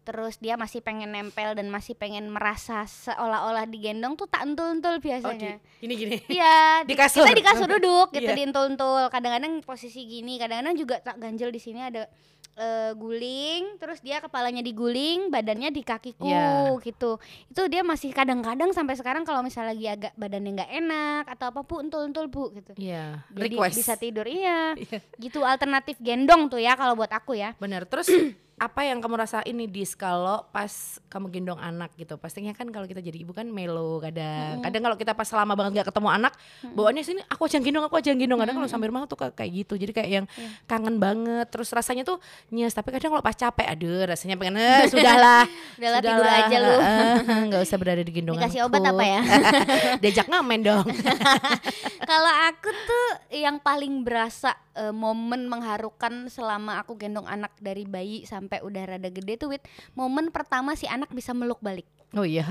terus 0.08 0.40
dia 0.40 0.56
masih 0.56 0.80
pengen 0.80 1.12
nempel 1.12 1.52
dan 1.52 1.68
masih 1.68 1.92
pengen 1.92 2.32
merasa 2.32 2.88
seolah-olah 2.88 3.68
digendong 3.68 4.16
tuh 4.16 4.24
tak 4.24 4.40
entul-entul 4.42 4.96
Oh, 4.96 4.96
di, 4.96 5.04
biasanya. 5.04 5.60
gini 5.76 5.94
gini. 5.94 6.16
Iya, 6.26 6.56
Di 6.88 6.88
di- 6.88 6.96
kasur. 6.96 7.22
Kita 7.22 7.36
di 7.36 7.44
kasur 7.44 7.68
duduk 7.68 8.08
gitu, 8.10 8.24
Iya. 8.24 8.32
diintul-intul. 8.34 9.04
Kadang-kadang 9.06 9.60
posisi 9.60 10.00
gini, 10.02 10.40
kadang-kadang 10.40 10.72
juga 10.74 10.96
tak 10.98 11.20
ganjel 11.20 11.52
di 11.52 11.60
sini 11.60 11.84
ada 11.84 12.08
eh, 12.54 12.90
guling, 12.90 13.78
terus 13.78 14.00
dia 14.00 14.18
kepalanya 14.18 14.58
diguling, 14.58 15.28
badannya 15.28 15.70
di 15.70 15.78
kakiku 15.80 16.26
Iya. 16.26 16.74
gitu. 16.80 17.20
Itu 17.46 17.68
dia 17.68 17.84
masih 17.84 18.10
kadang-kadang 18.10 18.72
sampai 18.72 18.96
sekarang 18.96 19.22
kalau 19.22 19.44
misalnya 19.44 19.70
lagi 19.70 19.86
agak 19.86 20.12
badannya 20.16 20.50
nggak 20.56 20.72
enak 20.74 21.24
atau 21.28 21.52
apa 21.52 21.60
bu, 21.62 21.78
entul-entul 21.78 22.26
bu 22.26 22.50
gitu. 22.50 22.72
Iya, 22.74 23.22
Jadi 23.30 23.54
request. 23.54 23.76
bisa 23.76 23.94
tidur 23.94 24.24
iya. 24.24 24.72
Iya. 24.80 24.98
gitu 25.20 25.44
alternatif 25.44 26.00
gendong 26.00 26.48
tuh 26.48 26.58
ya 26.58 26.74
kalau 26.74 26.96
buat 26.96 27.12
aku 27.12 27.36
ya. 27.36 27.52
Bener. 27.60 27.84
Terus 27.84 28.10
apa 28.58 28.82
yang 28.82 28.98
kamu 28.98 29.14
rasain 29.16 29.46
nih 29.48 29.66
dis 29.66 29.94
kalau 29.94 30.42
pas 30.50 30.70
kamu 31.06 31.26
gendong 31.30 31.56
anak 31.56 31.94
gitu? 31.94 32.14
Pastinya 32.14 32.50
kan 32.50 32.66
kalau 32.68 32.84
kita 32.84 32.98
jadi 32.98 33.14
ibu 33.16 33.30
kan 33.30 33.46
melo 33.46 33.98
kadang. 33.98 34.58
Kadang 34.60 34.82
kalau 34.82 34.96
kita 34.96 35.14
pas 35.14 35.30
lama 35.30 35.54
banget 35.54 35.78
nggak 35.78 35.88
ketemu 35.88 36.08
anak 36.10 36.32
bawaannya 36.68 37.02
sini 37.02 37.20
aku 37.24 37.46
aja 37.46 37.56
yang 37.56 37.64
gendong 37.64 37.84
aku 37.86 37.94
aja 37.96 38.08
yang 38.10 38.18
gendong. 38.18 38.40
Kadang 38.40 38.56
kalau 38.56 38.66
sambil 38.66 38.90
rumah 38.90 39.06
tuh 39.06 39.14
kayak- 39.14 39.52
gitu. 39.54 39.74
Jadi 39.74 39.92
kayak 39.92 40.10
yang 40.10 40.26
Iya. 40.28 40.50
kangen 40.66 40.98
banget. 40.98 41.46
Terus 41.48 41.70
rasanya 41.70 42.02
tuh 42.02 42.18
nyes 42.48 42.74
tapi 42.74 42.90
kadang 42.90 43.10
kalau 43.10 43.22
pas 43.22 43.32
capek 43.32 43.66
aduh 43.68 44.02
rasanya 44.04 44.34
pengen 44.34 44.58
eh, 44.58 44.90
sudahlah. 44.90 45.46
Udahlah, 45.78 46.00
tidur 46.02 46.26
aja 46.26 46.56
lu. 46.58 46.76
nggak 47.48 47.60
usah 47.62 47.76
berada 47.76 48.02
di 48.02 48.10
gendongan 48.10 48.42
Dikasih 48.42 48.66
obat 48.66 48.82
apa 48.82 49.04
ya? 49.04 49.20
diajak 50.02 50.26
ngamen 50.26 50.60
dong. 50.60 50.86
Kalau 52.10 52.32
aku 52.48 52.70
tuh 52.72 53.06
yang 53.30 53.60
paling 53.60 54.00
berasa 54.00 54.56
eh, 54.72 54.90
momen 54.90 55.44
mengharukan 55.46 56.26
selama 56.26 56.80
aku 56.80 56.96
gendong 56.96 57.28
anak 57.28 57.52
dari 57.58 57.84
bayi 57.84 58.24
sampai 58.24 58.47
udah 58.48 58.82
rada 58.96 59.08
gede 59.12 59.36
tuh 59.36 59.52
Wit 59.52 59.62
Momen 59.92 60.32
pertama 60.32 60.72
si 60.72 60.88
anak 60.88 61.12
bisa 61.12 61.36
meluk 61.36 61.60
balik 61.60 61.84
oh 62.16 62.24
iya. 62.24 62.44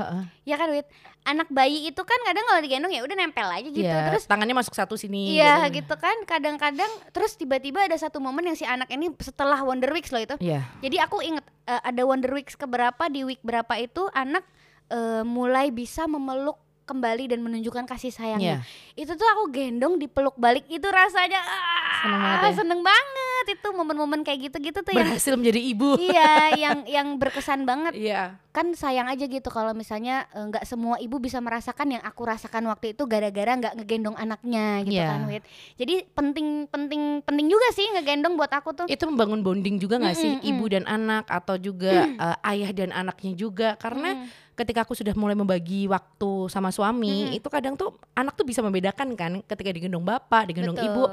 Ya 0.45 0.55
kan 0.55 0.69
Wit 0.69 0.85
Anak 1.25 1.49
bayi 1.49 1.89
itu 1.89 2.01
kan 2.05 2.19
kadang 2.23 2.45
kalau 2.45 2.61
digendong 2.61 2.93
ya 2.93 3.01
udah 3.01 3.17
nempel 3.17 3.49
aja 3.49 3.65
gitu 3.67 3.83
Iya, 3.83 4.13
Terus 4.13 4.29
tangannya 4.29 4.55
masuk 4.55 4.77
satu 4.77 4.95
sini 4.95 5.33
Iya 5.35 5.65
gitu 5.73 5.97
kan 5.97 6.13
kadang-kadang 6.29 6.87
Terus 7.09 7.35
tiba-tiba 7.35 7.83
ada 7.83 7.97
satu 7.97 8.21
momen 8.21 8.47
yang 8.47 8.55
si 8.55 8.63
anak 8.63 8.87
ini 8.93 9.09
setelah 9.19 9.59
Wonder 9.65 9.89
Weeks 9.91 10.13
loh 10.13 10.21
itu 10.21 10.37
Iya. 10.37 10.61
Jadi 10.79 11.01
aku 11.01 11.19
inget 11.25 11.43
eh, 11.65 11.81
ada 11.81 12.01
Wonder 12.05 12.31
Weeks 12.31 12.53
keberapa 12.55 13.09
di 13.09 13.25
week 13.25 13.41
berapa 13.41 13.73
itu 13.81 14.07
anak 14.13 14.45
eh, 14.93 15.25
mulai 15.25 15.73
bisa 15.73 16.05
memeluk 16.07 16.61
kembali 16.87 17.35
dan 17.35 17.43
menunjukkan 17.43 17.83
kasih 17.83 18.15
sayangnya. 18.15 18.63
Itu 18.95 19.19
tuh 19.19 19.27
aku 19.27 19.51
gendong 19.51 19.99
dipeluk 19.99 20.39
balik 20.39 20.63
itu 20.71 20.87
rasanya 20.87 21.43
ah, 21.43 21.99
Seneng 21.99 22.21
banget 22.23 22.39
ya? 22.39 22.55
seneng 22.55 22.81
banget 22.81 23.26
itu 23.49 23.67
momen-momen 23.69 24.21
kayak 24.21 24.39
gitu-gitu 24.45 24.79
tuh 24.79 24.91
yang 24.91 25.07
berhasil 25.07 25.33
menjadi 25.33 25.61
ibu 25.65 25.89
iya 25.97 26.31
yang 26.53 26.77
yang 26.85 27.07
berkesan 27.15 27.63
banget 27.63 27.93
iya 27.93 28.35
kan 28.49 28.73
sayang 28.73 29.05
aja 29.05 29.23
gitu 29.23 29.47
kalau 29.47 29.71
misalnya 29.71 30.25
eh, 30.31 30.43
nggak 30.43 30.63
semua 30.63 30.97
ibu 30.97 31.17
bisa 31.17 31.37
merasakan 31.37 31.87
yang 31.91 32.01
aku 32.01 32.21
rasakan 32.23 32.65
waktu 32.65 32.91
itu 32.91 33.05
gara-gara 33.05 33.53
nggak 33.53 33.73
ngegendong 33.75 34.15
anaknya 34.15 34.81
gitu 34.81 34.97
Iya. 34.97 35.07
kan 35.07 35.21
Wit. 35.25 35.43
Jadi 35.75 35.95
penting 36.09 36.47
penting 36.65 37.01
penting 37.21 37.47
juga 37.47 37.69
sih 37.71 37.85
ngegendong 37.87 38.33
buat 38.33 38.49
aku 38.49 38.69
tuh. 38.73 38.85
itu 38.87 39.03
membangun 39.03 39.41
bonding 39.41 39.77
juga 39.77 39.97
nggak 39.97 40.15
sih 40.15 40.31
Mm, 40.31 40.39
mm, 40.39 40.49
ibu 40.49 40.65
dan 40.67 40.83
anak 40.85 41.25
atau 41.27 41.55
juga 41.55 41.93
eh, 42.09 42.37
ayah 42.47 42.71
dan 42.71 42.89
anaknya 42.91 43.31
juga 43.33 43.69
karena 43.75 44.17
Mm. 44.17 44.46
Ketika 44.57 44.81
aku 44.81 44.97
sudah 44.97 45.13
mulai 45.13 45.37
membagi 45.37 45.85
waktu 45.85 46.49
sama 46.49 46.73
suami 46.73 47.29
Mm. 47.29 47.37
itu 47.37 47.47
kadang 47.47 47.77
tuh 47.77 47.93
anak 48.17 48.33
tuh 48.33 48.41
bisa 48.41 48.65
membedakan 48.65 49.13
kan 49.13 49.31
ketika 49.45 49.69
digendong 49.69 50.01
bapak 50.01 50.49
digendong 50.49 50.73
Betul. 50.73 50.89
ibu 50.89 51.03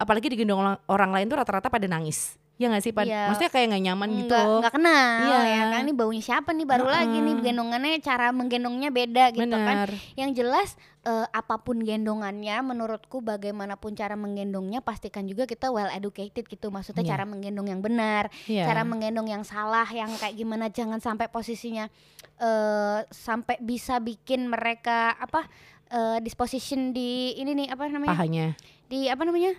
apalagi 0.00 0.32
digendong 0.32 0.80
orang 0.88 1.10
lain 1.12 1.28
tuh 1.28 1.36
rata-rata 1.36 1.68
pada 1.68 1.84
nangis 1.84 2.40
ya 2.54 2.70
nggak 2.70 2.82
sih 2.82 2.94
Pad? 2.94 3.06
Iya. 3.06 3.26
maksudnya 3.26 3.50
kayak 3.50 3.66
nggak 3.66 3.84
nyaman 3.84 4.08
gitu 4.14 4.30
nggak 4.30 4.58
nggak 4.62 4.72
kenal 4.72 5.20
Iya. 5.26 5.40
ya 5.42 5.62
kan? 5.68 5.80
Ini 5.82 5.92
baunya 5.92 6.22
siapa 6.22 6.50
nih 6.50 6.62
baru 6.64 6.86
lagi 6.86 7.16
nih? 7.18 7.34
Gendongannya 7.42 7.98
cara 7.98 8.30
menggendongnya 8.30 8.88
beda 8.88 9.24
gitu 9.34 9.50
kan. 9.50 9.76
Benar. 9.84 9.90
Yang 10.14 10.30
jelas 10.38 10.68
eh, 11.02 11.26
apa 11.28 11.58
pun 11.58 11.82
gendongannya 11.82 12.56
menurutku 12.62 13.18
bagaimanapun 13.20 13.92
cara 13.92 14.14
menggendongnya 14.14 14.80
pastikan 14.80 15.26
juga 15.26 15.44
kita 15.44 15.68
well 15.68 15.90
educated 15.90 16.46
gitu. 16.46 16.70
Maksudnya 16.70 17.02
Iya. 17.02 17.10
cara 17.10 17.24
menggendong 17.26 17.66
yang 17.66 17.82
benar 17.82 18.30
Iya. 18.46 18.64
cara 18.64 18.86
menggendong 18.86 19.26
yang 19.26 19.42
salah 19.42 19.84
yang 19.86 20.14
kayak 20.14 20.34
gimana. 20.34 20.70
Jangan 20.70 21.02
sampai 21.02 21.26
posisinya 21.26 21.90
eh 22.36 23.00
sampai 23.08 23.58
bisa 23.60 23.98
bikin 23.98 24.46
mereka 24.46 25.14
apa 25.14 25.46
eh, 25.86 26.18
disposition 26.18 26.90
di 26.90 27.34
ini 27.34 27.54
nih 27.56 27.68
apa 27.70 27.86
namanya? 27.86 28.14
Pahanya. 28.14 28.46
Di 28.86 29.06
apa 29.06 29.22
namanya 29.22 29.54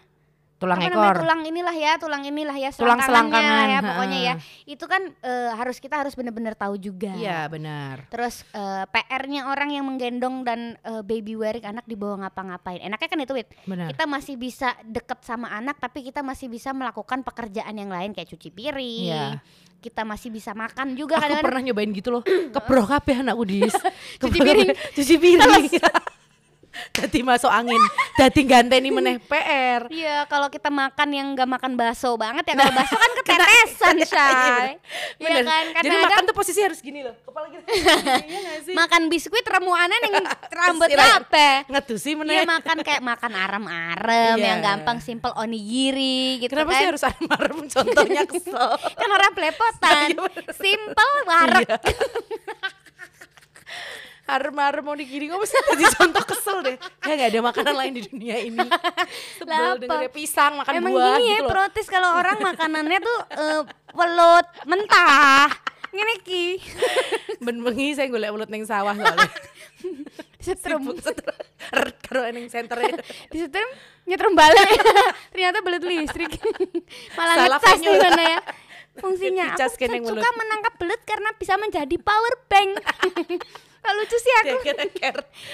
tulang 0.56 0.80
apa 0.80 0.88
ekor. 0.88 1.16
tulang 1.20 1.42
inilah 1.44 1.76
ya 1.76 1.92
tulang 1.96 2.24
inilah 2.24 2.56
ya 2.56 2.72
Tulang 2.72 2.98
selangkangan, 2.98 3.66
ya 3.68 3.80
pokoknya 3.82 4.20
ya. 4.22 4.34
itu 4.66 4.86
kan 4.86 5.12
eh, 5.20 5.52
harus 5.52 5.78
kita 5.78 6.00
harus 6.00 6.16
benar-benar 6.16 6.54
tahu 6.54 6.76
juga. 6.76 7.12
Iya 7.12 7.46
benar. 7.46 8.08
Terus 8.08 8.48
eh, 8.50 8.84
PR-nya 8.86 9.48
orang 9.48 9.70
yang 9.70 9.84
menggendong 9.84 10.42
dan 10.42 10.80
eh, 10.80 11.02
baby 11.02 11.36
wearing 11.36 11.66
anak 11.66 11.84
dibawa 11.84 12.24
ngapa-ngapain. 12.24 12.80
Enaknya 12.80 13.08
kan 13.08 13.20
itu 13.20 13.34
Wit? 13.34 13.52
Benar. 13.64 13.92
Kita 13.92 14.08
masih 14.08 14.36
bisa 14.36 14.74
deket 14.82 15.20
sama 15.22 15.52
anak 15.52 15.76
tapi 15.76 16.02
kita 16.02 16.24
masih 16.24 16.48
bisa 16.48 16.72
melakukan 16.72 17.20
pekerjaan 17.22 17.76
yang 17.76 17.92
lain 17.92 18.12
kayak 18.12 18.30
cuci 18.30 18.50
piring. 18.50 19.12
Iya. 19.12 19.28
kita 19.76 20.02
masih 20.02 20.34
bisa 20.34 20.50
makan 20.52 20.98
juga 20.98 21.22
aku 21.22 21.30
kadang-kadang. 21.30 21.46
pernah 21.46 21.62
nyobain 21.62 21.92
gitu 21.94 22.10
loh. 22.10 22.24
Keproh 22.58 22.90
kabeh 22.90 23.22
anakku 23.22 23.46
dis 23.46 23.76
Cuci 24.18 24.40
piring. 24.40 24.70
cuci 24.98 25.16
piring 25.16 25.66
Dadi 26.96 27.20
masuk 27.22 27.48
angin 27.48 27.82
Dadi 28.16 28.42
ganteni 28.44 28.90
meneh 28.90 29.20
PR 29.20 29.88
Iya, 29.88 30.24
kalau 30.26 30.48
kita 30.48 30.68
makan 30.68 31.10
yang 31.10 31.28
nggak 31.32 31.50
makan 31.50 31.72
bakso 31.76 32.16
banget 32.16 32.48
ya 32.48 32.56
kalau 32.56 32.74
bakso 32.74 32.96
kan 32.96 33.12
ketetesan, 33.20 33.96
Shay. 34.08 34.80
Iya 35.16 35.28
Bener. 35.30 35.44
kan? 35.44 35.64
Jadi 35.66 35.76
Kadang-kadang 35.76 36.06
makan 36.08 36.24
tuh 36.24 36.36
posisi 36.36 36.60
harus 36.60 36.80
gini 36.80 37.00
loh 37.02 37.16
Kepala 37.20 37.46
gini 37.48 37.64
Iya 38.30 38.40
gak 38.40 38.74
makan 38.74 39.02
biskuit 39.08 39.44
remuanan 39.44 40.00
yang 40.00 40.16
rambut 40.48 40.90
apa? 40.92 41.68
Ngedusi 41.68 42.10
Iya 42.10 42.18
meneh 42.18 42.38
makan 42.44 42.78
kayak 42.82 43.02
makan 43.02 43.32
arem-arem 43.34 44.36
Iya. 44.36 44.46
yang 44.48 44.60
gampang 44.62 44.98
simple 45.00 45.36
onigiri 45.36 46.40
gitu 46.40 46.52
Kenapa 46.52 46.72
kan. 46.72 46.80
sih 46.80 46.88
harus 46.88 47.04
marem 47.22 47.58
contohnya 47.66 48.24
kesel 48.24 48.72
Kan 48.96 49.10
orang. 49.10 49.32
Iya, 49.36 49.52
bener. 50.16 50.54
simple 50.56 51.12
warek. 51.26 51.68
Harem-harem 54.26 54.82
mau 54.82 54.98
digini 54.98 55.30
Kok 55.30 55.38
mesti 55.38 55.58
jadi 55.74 55.86
contoh 55.94 56.24
kesel 56.26 56.58
deh 56.66 56.78
Ya 57.06 57.14
gak 57.14 57.30
ada 57.30 57.42
makanan 57.46 57.74
lain 57.78 57.94
di 57.94 58.02
dunia 58.10 58.38
ini 58.42 58.66
Sebel 59.38 59.78
dengernya 59.80 60.10
pisang 60.10 60.58
Makan 60.62 60.74
Emang 60.74 60.92
buah 60.98 61.18
gini 61.18 61.26
ya 61.30 61.40
gitu 61.40 61.50
protes 61.50 61.86
kalau 61.86 62.10
orang 62.18 62.38
makanannya 62.42 63.00
tuh 63.00 63.18
eh, 63.32 63.62
welut 63.96 64.48
mentah. 64.68 65.48
Ngene 65.96 66.16
ki. 66.22 66.60
Ben 67.40 67.64
bengi 67.64 67.96
saya 67.96 68.12
golek 68.12 68.36
ulut 68.36 68.52
ning 68.52 68.68
sawah 68.68 68.92
soalnya 68.92 69.32
Setrum. 70.46 70.92
Seter- 71.00 71.40
Ret 71.72 71.98
karo 72.04 72.30
ning 72.30 72.52
senternya 72.52 73.00
Disetrum 73.32 73.70
nyetrum 74.04 74.36
balik. 74.36 74.70
Ternyata 75.32 75.64
belut 75.64 75.84
listrik. 75.88 76.36
Malah 77.18 77.48
ngecas 77.48 77.80
di 77.80 77.96
mana 77.96 78.24
ya. 78.38 78.40
Fungsinya 78.96 79.56
aku 79.60 80.08
suka 80.08 80.30
menangkap 80.40 80.74
belut 80.80 81.02
karena 81.04 81.30
bisa 81.36 81.60
menjadi 81.60 81.96
power 82.00 82.34
bank. 82.48 82.80
Kok 83.86 83.94
lucu 83.96 84.18
sih 84.18 84.34
aku. 84.36 84.58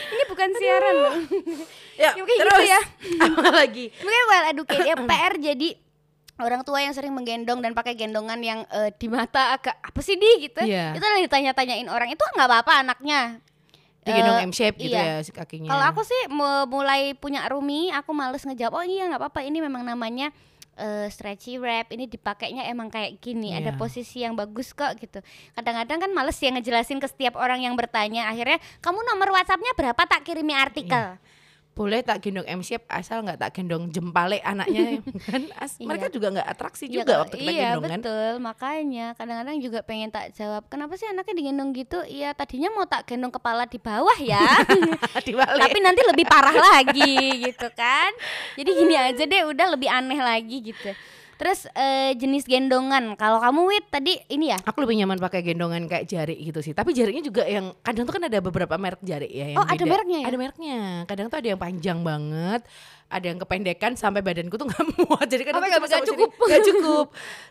Ini 0.07 0.23
bukan 0.25 0.50
siaran 0.55 0.93
loh. 0.95 1.15
Ya, 1.93 2.09
Ya, 2.09 2.09
kayak 2.15 2.25
gitu 2.25 2.41
terus 2.41 2.63
ya. 2.65 2.81
apa 3.27 3.50
lagi? 3.53 3.85
Mungkin 3.93 4.23
well 4.25 4.45
educated 4.47 4.88
ya, 4.88 4.95
PR 4.97 5.33
jadi 5.35 5.69
orang 6.39 6.61
tua 6.63 6.79
yang 6.79 6.89
sering 6.89 7.11
menggendong 7.11 7.59
dan 7.59 7.71
pakai 7.71 7.93
gendongan 7.93 8.39
yang 8.39 8.59
eh, 8.65 8.89
di 8.89 9.05
mata 9.05 9.53
agak 9.53 9.77
apa 9.77 10.00
sih 10.00 10.15
di 10.15 10.47
gitu 10.47 10.63
Iya. 10.63 10.89
itu 10.91 11.03
lagi 11.03 11.21
ditanya-tanyain 11.21 11.85
orang 11.85 12.09
itu 12.09 12.23
nggak 12.25 12.47
apa-apa 12.47 12.81
anaknya 12.81 13.38
Digendong 14.01 14.41
Eh, 14.41 14.45
M 14.45 14.51
shape 14.51 14.73
gitu 14.79 14.89
iya. 14.91 15.21
ya 15.21 15.21
si 15.21 15.29
kakinya. 15.29 15.69
kalau 15.69 15.85
aku 15.85 16.01
sih 16.01 16.17
mu- 16.27 16.65
mulai 16.65 17.13
punya 17.13 17.45
Rumi 17.45 17.93
aku 17.93 18.09
males 18.11 18.41
ngejawab 18.41 18.73
oh 18.73 18.81
iya 18.81 19.05
nggak 19.05 19.21
apa-apa 19.21 19.45
ini 19.45 19.61
memang 19.61 19.85
namanya 19.85 20.33
eh, 20.78 21.08
stretchy 21.12 21.58
wrap 21.58 21.92
ini 21.92 22.08
dipakainya 22.08 22.68
emang 22.68 22.88
kayak 22.88 23.20
gini 23.20 23.51
ada 23.51 23.75
Iya. 23.75 23.80
posisi 23.80 24.24
yang 24.24 24.36
bagus 24.36 24.72
kok 24.72 24.96
gitu. 24.98 25.20
Kadang-kadang 25.54 26.08
kan 26.08 26.12
males 26.12 26.38
ya 26.38 26.51
ngejelasin 26.51 26.98
ke 26.98 27.08
setiap 27.08 27.36
orang 27.36 27.62
yang 27.62 27.75
bertanya 27.75 28.28
akhirnya 28.28 28.58
kamu 28.80 29.00
nomor 29.04 29.36
WhatsAppnya 29.36 29.75
berapa? 29.75 30.01
Tak 30.08 30.24
kirimi 30.24 30.56
artikel 30.56 31.20
boleh 31.81 32.05
tak 32.05 32.21
gendong 32.21 32.45
M 32.45 32.61
shape 32.61 32.85
asal 32.85 33.25
nggak 33.25 33.41
tak 33.41 33.57
gendong 33.57 33.89
jempale 33.89 34.38
anaknya 34.39 35.01
kan? 35.25 35.50
As- 35.57 35.73
Iya. 35.75 35.89
mereka 35.89 36.13
juga 36.13 36.29
nggak 36.29 36.47
atraksi 36.47 36.85
Iya, 36.85 36.93
juga 36.95 37.13
waktu 37.19 37.35
kita 37.35 37.50
iya, 37.50 37.61
gendong 37.73 37.83
kan 37.83 38.00
betul. 38.00 38.33
Makanya 38.38 39.05
kadang-kadang 39.17 39.57
juga 39.57 39.79
pengen 39.81 40.09
tak 40.09 40.25
jawab 40.31 40.69
kenapa 40.69 40.93
sih 40.93 41.09
anaknya 41.09 41.33
digendong 41.33 41.73
gitu? 41.73 42.05
Iya 42.05 42.29
tadinya 42.31 42.69
mau 42.69 42.85
tak 42.85 43.09
gendong 43.09 43.33
kepala 43.33 43.65
di 43.65 43.81
bawah 43.81 44.17
ya. 44.21 44.45
Tapi 45.65 45.77
nanti 45.81 46.01
lebih 46.05 46.25
parah 46.25 46.53
lagi 46.53 47.17
gitu 47.41 47.67
kan. 47.73 48.13
Jadi 48.53 48.69
gini 48.69 48.93
aja 48.93 49.23
deh 49.23 49.41
udah 49.43 49.67
lebih 49.73 49.89
aneh 49.89 50.21
lagi 50.21 50.61
gitu 50.61 50.93
terus 51.41 51.65
eh, 51.74 52.13
jenis 52.13 52.45
gendongan. 52.45 53.15
Kalau 53.15 53.41
kamu 53.41 53.65
wit 53.65 53.86
tadi 53.88 54.13
ini 54.27 54.53
ya? 54.53 54.62
Aku 54.62 54.77
lebih 54.79 54.93
nyaman 54.95 55.17
pakai 55.17 55.41
gendongan 55.41 55.89
kayak 55.89 56.05
jari 56.05 56.38
gitu 56.38 56.62
sih. 56.62 56.71
Tapi 56.71 56.93
jarinya 56.93 57.19
juga 57.19 57.41
yang 57.43 57.74
kadang 57.81 58.05
tuh 58.05 58.13
kan 58.13 58.24
ada 58.24 58.38
beberapa 58.38 58.77
merek 58.77 59.01
jari 59.01 59.25
ya 59.27 59.45
yang 59.50 59.57
Oh, 59.57 59.65
ada 59.65 59.74
beda. 59.75 59.89
mereknya 59.89 60.17
ya? 60.17 60.27
ada 60.29 60.38
mereknya. 60.38 60.77
Kadang 61.03 61.25
tuh 61.27 61.38
ada 61.38 61.48
yang 61.48 61.57
panjang 61.60 62.00
banget 62.00 62.62
ada 63.12 63.27
yang 63.27 63.36
kependekan 63.38 63.91
sampai 63.93 64.24
badanku 64.24 64.55
tuh 64.55 64.63
nggak 64.63 64.86
muat. 65.01 65.25
Jadi 65.25 65.43
kadang 65.43 65.60
Oh, 65.60 65.67
nggak- 65.67 65.83
sini. 65.83 66.07
cukup. 66.07 66.29
nggak 66.38 66.62
cukup. 66.63 67.05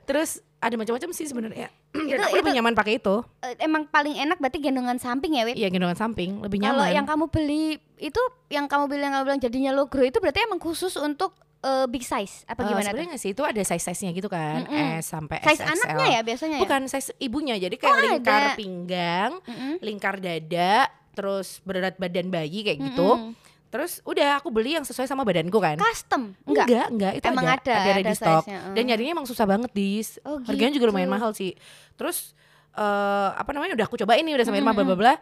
Terus 0.06 0.30
ada 0.56 0.72
macam-macam 0.72 1.10
sih 1.10 1.26
sebenarnya. 1.26 1.68
Dan 1.92 2.16
Itu- 2.16 2.22
aku 2.22 2.36
lebih 2.38 2.46
itu- 2.46 2.56
nyaman 2.56 2.72
pakai 2.72 2.94
itu. 2.96 3.16
Eh, 3.42 3.58
emang 3.60 3.84
paling 3.84 4.16
enak 4.16 4.38
berarti 4.38 4.56
gendongan 4.58 4.96
samping 4.96 5.34
ya 5.34 5.44
wit? 5.44 5.58
Iya 5.58 5.68
gendongan 5.68 5.98
samping. 5.98 6.38
Lebih 6.38 6.62
kalau 6.62 6.80
nyaman. 6.80 6.96
yang 6.96 7.04
kamu 7.04 7.24
beli 7.26 7.64
itu 7.98 8.22
yang 8.48 8.64
kamu 8.64 8.86
beli 8.86 9.02
yang 9.02 9.12
kamu 9.12 9.24
bilang 9.26 9.40
jadinya 9.42 9.70
logro 9.74 10.00
itu 10.00 10.16
berarti 10.16 10.40
emang 10.42 10.56
khusus 10.56 10.96
untuk 10.96 11.36
eh, 11.60 11.86
big 11.86 12.00
size 12.00 12.42
apa 12.44 12.60
Eh, 12.60 12.66
gimana 12.66 12.80
tuh? 12.82 12.96
sebenarnya 12.96 13.16
sih 13.16 13.30
itu 13.30 13.42
ada 13.42 13.60
size-size-nya 13.60 14.10
gitu 14.12 14.26
kan 14.26 14.64
Mm-mm. 14.64 14.98
S 14.98 15.08
sampai 15.08 15.38
size 15.40 15.60
XXL. 15.60 15.72
anaknya 15.74 16.06
ya 16.08 16.20
biasanya 16.22 16.56
ya 16.56 16.62
bukan 16.62 16.82
size 16.86 17.10
ibunya 17.18 17.54
jadi 17.54 17.74
kayak 17.74 17.90
Oh, 17.90 18.00
lingkar 18.06 18.42
ada. 18.42 18.52
pinggang 18.54 19.32
Mm-mm. 19.42 19.74
lingkar 19.78 20.14
dada 20.16 20.88
terus 21.10 21.60
berat 21.60 21.94
badan 21.94 22.28
bayi 22.28 22.62
kayak 22.62 22.78
gitu 22.82 23.10
Mm-mm. 23.14 23.36
Terus 23.70 24.02
udah 24.02 24.34
aku 24.34 24.50
beli 24.50 24.74
yang 24.74 24.82
sesuai 24.82 25.06
sama 25.06 25.22
badanku 25.22 25.54
kan. 25.56 25.78
Custom? 25.78 26.34
Enggak, 26.42 26.66
Enggak. 26.66 26.86
enggak, 26.90 27.12
itu 27.14 27.26
Emang 27.30 27.46
ada, 27.46 27.54
ada, 27.54 27.70
ada, 27.70 27.78
ada 27.78 27.90
ada 27.94 28.02
di 28.02 28.16
stok. 28.18 28.44
Dan 28.50 28.82
eh. 28.82 28.84
nyarinya 28.84 29.12
emang 29.14 29.28
susah 29.30 29.46
banget 29.46 29.70
dis. 29.70 30.18
Oh, 30.26 30.42
Harganya 30.42 30.74
juga 30.74 30.90
lumayan 30.90 31.06
gitu. 31.06 31.14
mahal 31.14 31.30
sih. 31.30 31.54
Terus 31.94 32.34
eh 32.72 33.28
apa 33.30 33.46
namanya 33.50 33.74
udah 33.74 33.86
aku 33.86 33.94
cobain 33.96 34.22
nih 34.22 34.34
udah 34.34 34.42
sampai 34.42 34.58
rumah 34.58 34.74
bla 34.74 34.82
bla 34.84 34.96
bla. 34.96 35.14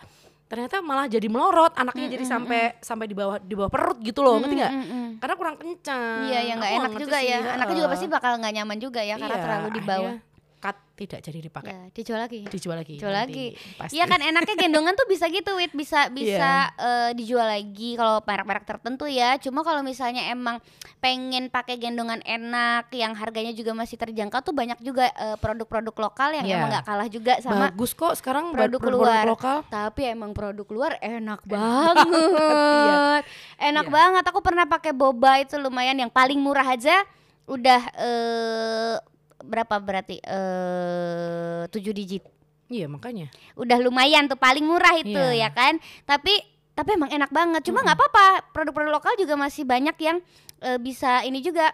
Ternyata 0.49 0.81
malah 0.81 1.05
jadi 1.05 1.29
melorot, 1.29 1.77
anaknya 1.77 2.09
jadi 2.09 2.25
sampai 2.25 2.81
sampai 2.81 3.05
di 3.05 3.13
bawah 3.13 3.37
di 3.37 3.53
bawah 3.53 3.69
perut 3.69 4.01
gitu 4.01 4.25
loh, 4.25 4.41
ngerti 4.41 4.55
nggak? 4.57 4.73
Mm-mm. 4.73 5.07
Karena 5.21 5.35
kurang 5.37 5.57
kencang. 5.61 6.19
Iya, 6.33 6.41
ya 6.41 6.53
nggak 6.57 6.73
enak 6.73 6.91
juga 6.97 7.19
sih, 7.21 7.29
ya. 7.29 7.39
Anaknya 7.53 7.77
juga 7.77 7.91
pasti 7.93 8.07
bakal 8.09 8.33
nggak 8.41 8.53
nyaman 8.57 8.79
juga 8.81 9.01
ya 9.05 9.21
karena 9.21 9.37
Iya, 9.37 9.45
terlalu 9.45 9.69
di 9.77 9.83
bawah. 9.85 10.15
akhirnya 10.17 10.28
Cut 10.59 10.75
tidak 10.93 11.23
jadi 11.23 11.39
dipakai. 11.41 11.71
Ya, 11.71 11.83
dijual 11.89 12.19
lagi. 12.19 12.43
Dijual 12.45 12.77
lagi. 12.77 12.95
Dijual 12.95 13.15
nanti, 13.15 13.55
lagi. 13.55 13.95
Iya 13.95 14.05
kan 14.05 14.19
enaknya 14.19 14.59
gendongan 14.59 14.93
tuh 14.93 15.07
bisa 15.07 15.27
gitu 15.27 15.55
Wit 15.55 15.71
bisa 15.71 16.11
bisa 16.11 16.67
Iya. 16.69 16.75
eh, 16.75 17.11
dijual 17.15 17.47
lagi 17.47 17.95
kalau 17.95 18.19
merek-merek 18.21 18.67
tertentu 18.67 19.07
ya. 19.07 19.39
Cuma 19.39 19.63
kalau 19.63 19.81
misalnya 19.81 20.27
emang 20.27 20.59
pengen 20.99 21.47
pakai 21.47 21.79
gendongan 21.79 22.19
enak 22.21 22.91
yang 22.91 23.15
harganya 23.15 23.51
juga 23.53 23.71
masih 23.73 23.95
terjangkau 23.97 24.43
tuh 24.43 24.51
banyak 24.51 24.75
juga 24.81 25.07
eh, 25.09 25.37
produk-produk 25.37 25.95
lokal 25.95 26.35
yang 26.35 26.43
Iya. 26.45 26.57
emang 26.57 26.71
nggak 26.73 26.85
kalah 26.85 27.09
juga 27.09 27.33
sama 27.39 27.71
Bagus 27.71 27.95
kok 27.95 28.13
sekarang 28.15 28.51
produk 28.51 28.81
produk, 28.81 28.99
luar. 28.99 29.25
lokal. 29.25 29.59
tapi 29.69 30.03
emang 30.09 30.35
produk 30.35 30.67
luar 30.67 30.93
enak 30.99 31.41
banget. 31.45 31.97
Enak 33.71 33.87
Iya. 33.87 33.93
banget. 33.93 34.25
Aku 34.27 34.41
pernah 34.41 34.65
pakai 34.65 34.91
boba 34.91 35.39
itu 35.39 35.55
lumayan 35.57 35.95
yang 35.95 36.11
paling 36.11 36.37
murah 36.37 36.67
aja 36.67 37.07
udah 37.47 37.81
eh 37.95 38.97
berapa 39.39 39.79
berarti 39.79 40.19
eh 40.23 41.65
7 41.67 41.73
digit. 41.95 42.25
Iya 42.69 42.85
makanya. 42.85 43.33
Udah 43.57 43.81
lumayan 43.81 44.29
tuh 44.29 44.37
paling 44.37 44.65
murah 44.65 45.01
itu 45.01 45.17
Iya. 45.17 45.49
ya 45.49 45.51
kan. 45.55 45.81
Tapi 46.05 46.37
tapi 46.77 46.95
emang 46.95 47.11
enak 47.11 47.31
banget. 47.33 47.63
Cuma 47.67 47.81
nggak 47.83 47.97
apa-apa. 47.97 48.27
Produk-produk 48.53 48.93
lokal 48.93 49.15
juga 49.17 49.35
masih 49.35 49.65
banyak 49.65 49.97
yang 49.99 50.21
eh, 50.61 50.79
bisa 50.79 51.25
ini 51.25 51.41
juga 51.41 51.73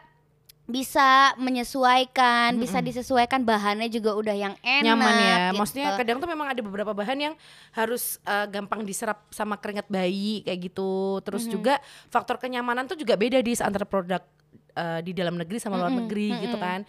bisa 0.65 1.37
menyesuaikan, 1.37 2.57
bisa 2.57 2.81
disesuaikan 2.81 3.45
bahannya 3.45 3.93
juga 3.93 4.17
udah 4.17 4.33
yang 4.33 4.55
enak. 4.65 4.97
nyaman 4.97 5.13
ya. 5.21 5.37
gitu. 5.53 5.61
Maksudnya 5.61 5.89
kadang 6.01 6.17
tuh 6.25 6.31
memang 6.31 6.49
ada 6.49 6.61
beberapa 6.65 6.97
bahan 6.97 7.19
yang 7.21 7.35
harus 7.77 8.17
eh, 8.25 8.47
gampang 8.49 8.81
diserap 8.81 9.29
sama 9.29 9.61
keringat 9.61 9.91
bayi 9.93 10.41
kayak 10.41 10.73
gitu. 10.73 11.21
Terus 11.21 11.45
juga 11.45 11.77
faktor 12.09 12.41
kenyamanan 12.41 12.89
tuh 12.89 12.97
juga 12.97 13.13
beda 13.13 13.45
di 13.45 13.53
antara 13.61 13.85
produk 13.85 14.25
eh, 14.73 15.01
di 15.05 15.13
dalam 15.13 15.37
negeri 15.37 15.61
sama 15.61 15.77
luar 15.77 15.93
negeri 15.93 16.33
gitu 16.49 16.57
kan. 16.57 16.81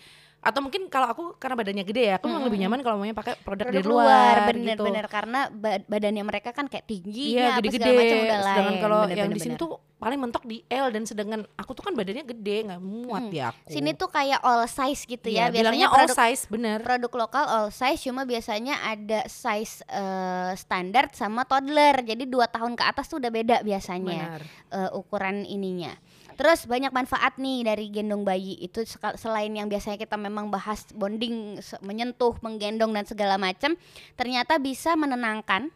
Atau 0.45 0.61
mungkin 0.61 0.85
kalau 0.87 1.09
aku 1.09 1.23
karena 1.41 1.57
badannya 1.57 1.81
gede 1.81 2.03
ya, 2.05 2.21
aku 2.21 2.29
memang 2.29 2.45
lebih 2.45 2.61
nyaman 2.61 2.79
kalau 2.85 3.01
mau 3.01 3.09
pakai 3.09 3.33
produk, 3.41 3.65
produk 3.65 3.81
dari 3.81 3.89
luar, 3.89 4.35
gitu. 4.37 4.49
bener-bener 4.53 5.05
karena 5.09 5.39
ba- 5.49 5.81
badannya 5.81 6.21
mereka 6.21 6.53
kan 6.53 6.69
kayak 6.69 6.85
tinggi 6.85 7.33
apa 7.33 7.57
gede-gede. 7.57 7.89
macam 7.89 8.17
udah 8.21 8.37
lain. 8.37 8.53
Sedangkan 8.53 8.75
kalau 8.77 8.99
Bener, 9.03 9.17
yang 9.17 9.25
bener, 9.25 9.35
di 9.35 9.41
sini 9.41 9.55
bener. 9.57 9.63
tuh 9.65 9.73
paling 9.95 10.19
mentok 10.21 10.43
di 10.45 10.61
L 10.67 10.87
dan 10.93 11.03
sedangkan 11.03 11.41
aku 11.57 11.71
tuh 11.73 11.81
kan 11.81 11.97
badannya 11.97 12.21
gede 12.23 12.57
nggak 12.61 12.77
muat 12.77 13.25
di 13.25 13.39
aku. 13.41 13.73
sini 13.73 13.97
tuh 13.97 14.05
kayak 14.05 14.37
all 14.39 14.69
size 14.69 15.01
gitu 15.03 15.27
ya. 15.27 15.49
bilangnya 15.49 15.65
Biasanya 15.65 15.87
all 15.89 15.97
produk 15.97 16.17
size 16.21 16.41
bener. 16.45 16.77
produk 16.85 17.11
lokal 17.17 17.43
all 17.43 17.69
size 17.73 18.05
cuma 18.05 18.21
biasanya 18.21 18.85
ada 18.85 19.25
size 19.25 19.81
eh, 19.87 20.51
standar 20.53 21.09
sama 21.09 21.41
toddler. 21.43 22.05
Jadi 22.05 22.29
dua 22.29 22.45
tahun 22.45 22.77
ke 22.77 22.85
atas 22.85 23.09
tuh 23.09 23.17
udah 23.17 23.31
beda 23.33 23.55
biasanya 23.59 24.37
eh, 24.69 24.89
ukuran 24.93 25.41
ininya. 25.41 25.97
Terus 26.35 26.67
banyak 26.67 26.91
manfaat 26.91 27.39
nih 27.39 27.63
dari 27.63 27.87
gendong 27.87 28.27
bayi 28.27 28.59
itu 28.59 28.83
selain 29.15 29.51
yang 29.55 29.71
biasanya 29.71 29.95
kita 29.95 30.19
memang 30.19 30.51
bahas 30.51 30.83
bonding, 30.91 31.59
menyentuh, 31.79 32.35
menggendong 32.43 32.91
dan 32.91 33.07
segala 33.07 33.39
macam, 33.39 33.79
ternyata 34.19 34.59
bisa 34.59 34.99
menenangkan. 34.99 35.71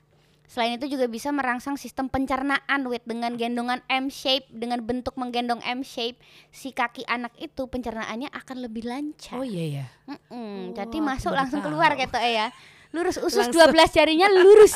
Selain 0.49 0.81
itu 0.81 0.89
juga 0.89 1.05
bisa 1.05 1.29
merangsang 1.29 1.77
sistem 1.77 2.09
pencernaan 2.09 2.81
with 2.89 3.05
dengan 3.05 3.37
gendongan 3.37 3.85
M 3.85 4.09
shape 4.09 4.49
dengan 4.49 4.81
bentuk 4.81 5.13
menggendong 5.13 5.61
M 5.61 5.85
shape 5.85 6.17
si 6.49 6.73
kaki 6.73 7.05
anak 7.05 7.37
itu 7.37 7.69
pencernaannya 7.69 8.33
akan 8.33 8.65
lebih 8.65 8.89
lancar. 8.89 9.37
Oh 9.37 9.45
iya 9.45 9.65
ya. 9.69 9.85
Mm-mm, 10.09 10.33
Oh, 10.33 10.61
jadi 10.73 10.97
masuk 11.05 11.37
langsung 11.37 11.61
tahu. 11.61 11.69
keluar 11.69 11.93
gitu 11.93 12.17
ya. 12.17 12.49
Lurus 12.89 13.21
usus 13.21 13.45
Langsung. 13.45 13.69
12 13.69 13.93
jarinya 13.93 14.25
lurus. 14.27 14.73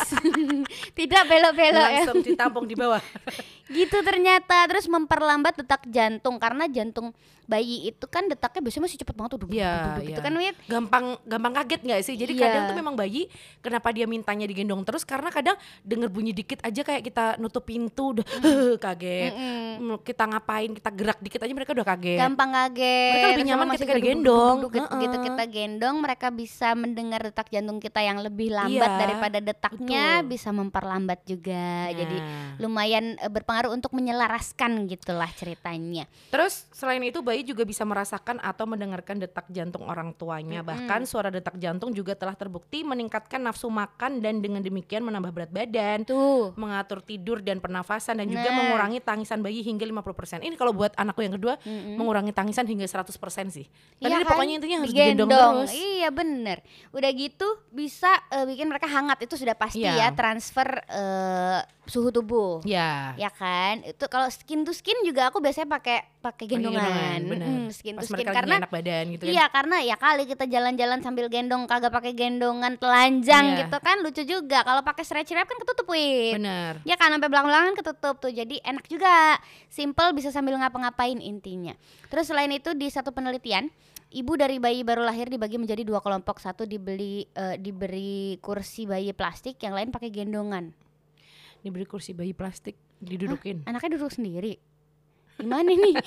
Tidak 0.99 1.23
belok-belok 1.25 1.73
ya. 1.89 2.03
Langsung 2.05 2.21
ditampung 2.21 2.65
di 2.65 2.77
bawah. 2.77 3.01
Gitu 3.73 3.95
ternyata 4.03 4.67
terus 4.69 4.85
memperlambat 4.85 5.57
detak 5.57 5.87
jantung 5.87 6.37
karena 6.37 6.67
jantung 6.67 7.09
bayi 7.43 7.91
itu 7.91 8.05
kan 8.07 8.23
detaknya 8.27 8.63
biasanya 8.63 8.83
masih 8.87 8.99
cepet 8.99 9.15
banget 9.15 9.31
tuh 9.35 9.39
Iya, 9.51 9.71
duduk 9.99 10.03
gitu 10.05 10.15
iya. 10.15 10.23
kan 10.23 10.33
Wit. 10.33 10.55
gampang 10.63 11.05
gampang 11.27 11.53
kaget 11.59 11.81
nggak 11.83 11.99
sih 11.99 12.15
jadi 12.15 12.31
Iya. 12.31 12.39
kadang 12.39 12.63
tuh 12.71 12.77
memang 12.77 12.95
bayi 12.95 13.27
kenapa 13.59 13.91
dia 13.91 14.07
mintanya 14.07 14.47
digendong 14.47 14.79
terus 14.83 15.03
karena 15.03 15.27
kadang 15.27 15.55
denger 15.81 16.07
bunyi 16.07 16.31
dikit 16.31 16.63
aja 16.63 16.81
kayak 16.81 17.03
kita 17.03 17.35
nutup 17.37 17.67
pintu 17.67 18.15
udah 18.15 18.23
kaget 18.83 19.31
Mm-mm. 19.31 19.91
Mm, 19.91 19.97
kita 20.01 20.23
ngapain 20.23 20.71
kita 20.71 20.89
gerak 20.91 21.19
dikit 21.19 21.39
aja 21.41 21.51
mereka 21.51 21.71
udah 21.73 21.87
kaget 21.87 22.19
Gampang 22.19 22.49
kaget. 22.53 23.11
Mereka 23.11 23.27
lebih 23.27 23.45
nyaman 23.45 23.67
ketika 23.75 23.93
digendong. 23.95 24.57
gitu, 24.71 25.17
kita 25.19 25.43
gendong 25.45 25.95
mereka 25.99 26.27
bisa 26.29 26.67
mendengar 26.75 27.19
detak 27.23 27.47
jantung 27.47 27.79
kita 27.79 28.02
yang 28.03 28.19
lebih 28.19 28.51
lambat 28.51 28.69
Iya, 28.89 28.99
daripada 28.99 29.37
detaknya 29.39 30.19
betul. 30.19 30.29
bisa 30.29 30.49
memperlambat 30.51 31.19
juga. 31.23 31.65
Jadi 31.89 32.17
Nah. 32.19 32.59
lumayan 32.59 33.15
eh, 33.15 33.27
berpengaruh 33.27 33.71
untuk 33.71 33.91
menyelaraskan 33.93 34.85
gitulah 34.85 35.31
ceritanya. 35.31 36.03
Terus 36.27 36.67
selain 36.69 36.99
itu 36.99 37.19
bayi 37.19 37.41
juga 37.41 37.63
bisa 37.63 37.81
merasakan 37.81 38.37
atau 38.37 38.65
mendengarkan 38.65 39.17
detak 39.17 39.47
jantung 39.49 39.85
orang 39.85 40.11
tuanya. 40.11 40.59
Bahkan 40.61 41.03
suara 41.03 41.29
detak 41.29 41.55
jantung 41.55 41.89
juga 41.89 42.13
telah 42.13 42.33
terbukti 42.33 42.83
meningkatkan 42.83 43.39
nafsu 43.39 43.67
makan 43.67 44.19
dan 44.19 44.39
dengan 44.39 44.59
demikian 44.59 45.01
menambah 45.01 45.31
berat 45.31 45.51
badan, 45.51 46.03
Tuh. 46.03 46.51
mengatur 46.53 46.99
tidur 46.99 47.39
dan 47.39 47.57
pernafasan 47.57 48.17
dan 48.17 48.27
juga 48.27 48.45
Nah. 48.45 48.57
mengurangi 48.59 48.99
tangisan 48.99 49.39
bayi 49.39 49.61
hingga 49.61 49.85
50%. 49.85 50.41
Ini 50.41 50.55
kalau 50.55 50.73
buat 50.73 50.91
anakku 50.93 51.21
yang 51.21 51.33
kedua 51.33 51.55
mengurangi 51.93 52.31
tangisan 52.31 52.65
hingga 52.65 52.83
100% 52.83 53.47
sih. 53.47 53.69
Tapi 53.95 54.03
Iya 54.03 54.15
ini 54.15 54.23
kan? 54.23 54.31
pokoknya 54.31 54.53
intinya 54.57 54.77
harus 54.79 54.91
digendong, 54.91 55.29
terus. 55.29 55.71
Iya 55.71 56.09
bener. 56.09 56.57
Udah 56.89 57.11
gitu 57.11 57.47
bisa 57.69 57.92
eh, 58.01 58.45
bikin 58.45 58.65
mereka 58.65 58.87
hangat 58.87 59.21
itu 59.21 59.35
sudah 59.35 59.53
pasti 59.53 59.83
Iya. 59.83 59.93
ya 59.95 60.07
transfer 60.11 60.65
eh, 60.87 61.59
suhu 61.83 62.09
tubuh. 62.09 62.63
Ya. 62.63 63.11
Ya 63.13 63.27
kan? 63.27 63.83
Itu 63.83 64.07
kalau 64.07 64.25
skin 64.27 64.63
to 64.63 64.71
skin 64.71 64.95
juga 65.03 65.27
aku 65.27 65.37
biasanya 65.37 65.67
pakai 65.69 66.01
pakai 66.23 66.47
gendongan. 66.47 66.79
gendongan, 66.79 67.19
bener. 67.27 67.47
Mm, 67.47 67.67
skin 67.69 67.93
Pas 67.99 68.07
to 68.07 68.15
skin 68.15 68.27
karena 68.27 68.55
enak 68.63 68.71
badan 68.71 69.05
gitu 69.11 69.23
kan. 69.27 69.33
Iya 69.35 69.45
karena 69.51 69.77
ya 69.83 69.95
kali 69.95 70.23
kita 70.23 70.45
jalan-jalan 70.47 70.99
sambil 71.03 71.27
gendong 71.27 71.67
kagak 71.67 71.91
pakai 71.91 72.15
gendongan 72.15 72.79
telanjang 72.79 73.45
Iya. 73.51 73.57
gitu 73.67 73.77
kan 73.77 73.99
lucu 73.99 74.23
juga. 74.23 74.63
Kalau 74.63 74.81
pakai 74.81 75.03
stretch 75.03 75.35
wrap 75.35 75.45
kan 75.45 75.59
ketutup 75.59 75.85
wih. 75.91 76.39
Bener. 76.39 76.79
Ya 76.87 76.95
kan 76.95 77.11
sampai 77.11 77.27
belakang-belakangan 77.27 77.75
ketutup 77.75 78.15
tuh. 78.17 78.31
Jadi 78.31 78.63
enak 78.63 78.87
juga. 78.87 79.35
Simple 79.67 80.15
bisa 80.15 80.31
sambil 80.31 80.55
ngapa-ngapain 80.55 81.19
intinya. 81.19 81.75
Terus 82.07 82.31
selain 82.31 82.49
itu 82.49 82.71
di 82.71 82.87
satu 82.87 83.11
penelitian 83.11 83.67
Ibu 84.13 84.33
dari 84.35 84.57
bayi 84.57 84.81
baru 84.81 85.01
lahir 85.01 85.25
dibagi 85.25 85.57
menjadi 85.57 85.81
dua 85.81 85.97
kelompok. 85.97 86.37
Satu 86.37 86.63
dibeli 86.63 87.25
eh, 87.27 87.57
diberi 87.57 88.37
kursi 88.37 88.85
bayi 88.85 89.09
plastik, 89.09 89.57
yang 89.57 89.73
lain 89.73 89.89
pakai 89.89 90.09
gendongan. 90.09 90.69
Diberi 91.59 91.83
kursi 91.83 92.13
bayi 92.13 92.31
plastik 92.31 92.77
didudukin. 92.99 93.65
Anaknya 93.65 93.97
duduk 93.97 94.11
sendiri. 94.11 94.61
Gimana 95.35 95.65
nih? 95.67 95.95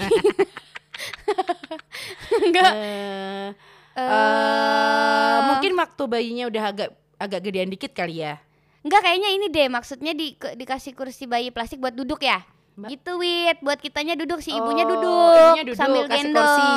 Enggak. 2.40 2.72
Eh, 2.72 3.48
Eh, 3.96 4.04
eh, 4.04 5.38
mungkin 5.48 5.72
waktu 5.72 6.02
bayinya 6.04 6.44
udah 6.46 6.64
agak 6.68 6.88
agak 7.16 7.40
gedean 7.42 7.72
dikit 7.72 7.96
kali 7.96 8.20
ya. 8.20 8.36
Enggak 8.84 9.00
kayaknya 9.02 9.32
ini 9.32 9.46
deh 9.48 9.66
maksudnya 9.66 10.12
di 10.12 10.36
ke- 10.36 10.52
dikasih 10.52 10.92
kursi 10.92 11.24
bayi 11.24 11.48
plastik 11.48 11.80
buat 11.80 11.96
duduk 11.96 12.20
ya. 12.20 12.44
Mbak. 12.76 12.92
Gitu 12.92 13.12
Wit, 13.16 13.56
buat 13.58 13.80
kitanya 13.80 14.12
duduk 14.12 14.44
si 14.44 14.52
ibunya 14.52 14.84
Oh, 14.84 14.90
duduk, 14.92 15.32
ininya 15.32 15.64
duduk, 15.64 15.80
sambil 15.80 16.04
gendong. 16.06 16.36
kursi. 16.36 16.68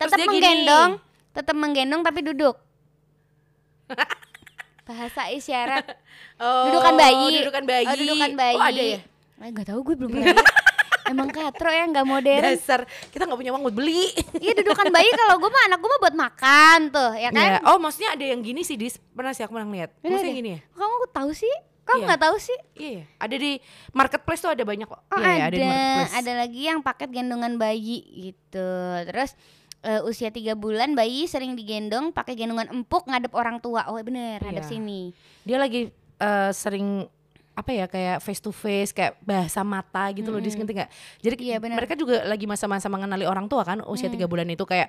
Tetap 0.00 0.18
menggendong, 0.18 0.90
tetap 1.30 1.54
menggendong 1.54 2.00
tapi 2.00 2.20
duduk. 2.24 2.56
Bahasa 4.88 5.30
isyarat. 5.30 5.86
Oh, 6.36 6.66
Dudukan 6.66 6.94
bayi. 6.96 7.30
Dudukan 7.38 7.64
bayi. 7.64 7.84
Oh, 7.84 7.94
dudukan 7.94 8.32
bayi. 8.34 8.56
Oh, 8.56 8.64
ada 8.64 8.82
ya? 8.82 8.98
Eh, 9.38 9.48
enggak 9.48 9.66
tahu 9.68 9.80
gue 9.84 9.94
belum 9.94 10.10
pernah. 10.10 10.34
Emang 11.10 11.26
katro 11.26 11.66
ya 11.68 11.84
nggak 11.84 12.06
modern. 12.06 12.42
Dasar 12.44 12.86
kita 13.10 13.26
nggak 13.26 13.34
punya 13.36 13.50
uang 13.50 13.66
buat 13.66 13.76
beli. 13.76 14.14
Iya 14.42 14.52
dudukan 14.56 14.88
bayi 14.88 15.10
kalau 15.12 15.36
gue 15.36 15.50
mah 15.50 15.62
anak 15.66 15.78
gue 15.78 15.90
mah 15.90 16.00
buat 16.00 16.16
makan 16.16 16.78
tuh, 16.88 17.10
ya 17.14 17.28
kan? 17.28 17.50
Ya, 17.50 17.60
Oh, 17.66 17.76
maksudnya 17.76 18.14
ada 18.14 18.24
yang 18.24 18.40
gini 18.40 18.62
sih, 18.62 18.74
Dis. 18.74 18.94
Pernah 19.10 19.30
sih 19.30 19.42
aku 19.42 19.52
pernah 19.52 19.66
lihat. 19.68 19.90
Bener 19.98 20.16
Maksudnya 20.16 20.32
deh. 20.32 20.38
gini 20.38 20.50
ya? 20.50 20.60
Kamu 20.72 20.94
tahu 21.10 21.30
sih? 21.34 21.54
Kamu 21.82 21.98
Iya. 21.98 22.06
nggak 22.06 22.22
tahu 22.22 22.36
sih? 22.38 22.58
Iya, 22.72 22.90
iya. 22.92 23.04
Ada 23.18 23.36
di 23.36 23.52
marketplace 23.90 24.40
tuh 24.40 24.52
ada 24.54 24.62
banyak 24.62 24.86
kok. 24.86 25.00
Oh 25.04 25.18
Iya, 25.18 25.26
iya, 25.28 25.42
ada, 25.42 25.50
di 25.50 25.60
marketplace. 25.60 26.14
ada 26.14 26.32
lagi 26.36 26.60
yang 26.62 26.78
paket 26.80 27.08
gendongan 27.10 27.52
bayi 27.56 27.98
gitu. 28.28 28.70
Terus 29.06 29.30
eh, 29.80 30.00
usia 30.02 30.28
tiga 30.28 30.52
bulan 30.52 30.92
bayi 30.92 31.24
sering 31.24 31.54
digendong 31.54 32.10
pakai 32.10 32.36
gendongan 32.36 32.68
empuk 32.68 33.04
ngadep 33.04 33.32
orang 33.32 33.58
tua. 33.58 33.88
Oh 33.88 33.96
bener, 33.96 34.40
ngadep 34.40 34.64
Iya. 34.64 34.70
sini. 34.70 35.10
Dia 35.42 35.56
lagi 35.56 35.88
eh, 36.16 36.50
sering 36.52 37.08
apa 37.50 37.70
ya 37.70 37.84
kayak 37.84 38.20
face 38.20 38.40
to 38.40 38.52
face 38.52 38.88
kayak 38.88 39.20
bahasa 39.20 39.60
mata 39.60 40.08
gitu 40.12 40.28
loh, 40.28 40.40
Dis 40.40 40.56
ngerti 40.56 40.72
nggak? 40.72 40.90
Jadi 41.20 41.34
Iya, 41.44 41.56
benar. 41.60 41.76
mereka 41.76 41.92
juga 41.92 42.24
lagi 42.24 42.48
masa-masa 42.48 42.88
mengenali 42.88 43.24
orang 43.24 43.48
tua 43.48 43.64
kan 43.64 43.84
usia 43.84 44.08
tiga 44.08 44.24
bulan 44.24 44.48
itu 44.48 44.64
kayak 44.64 44.88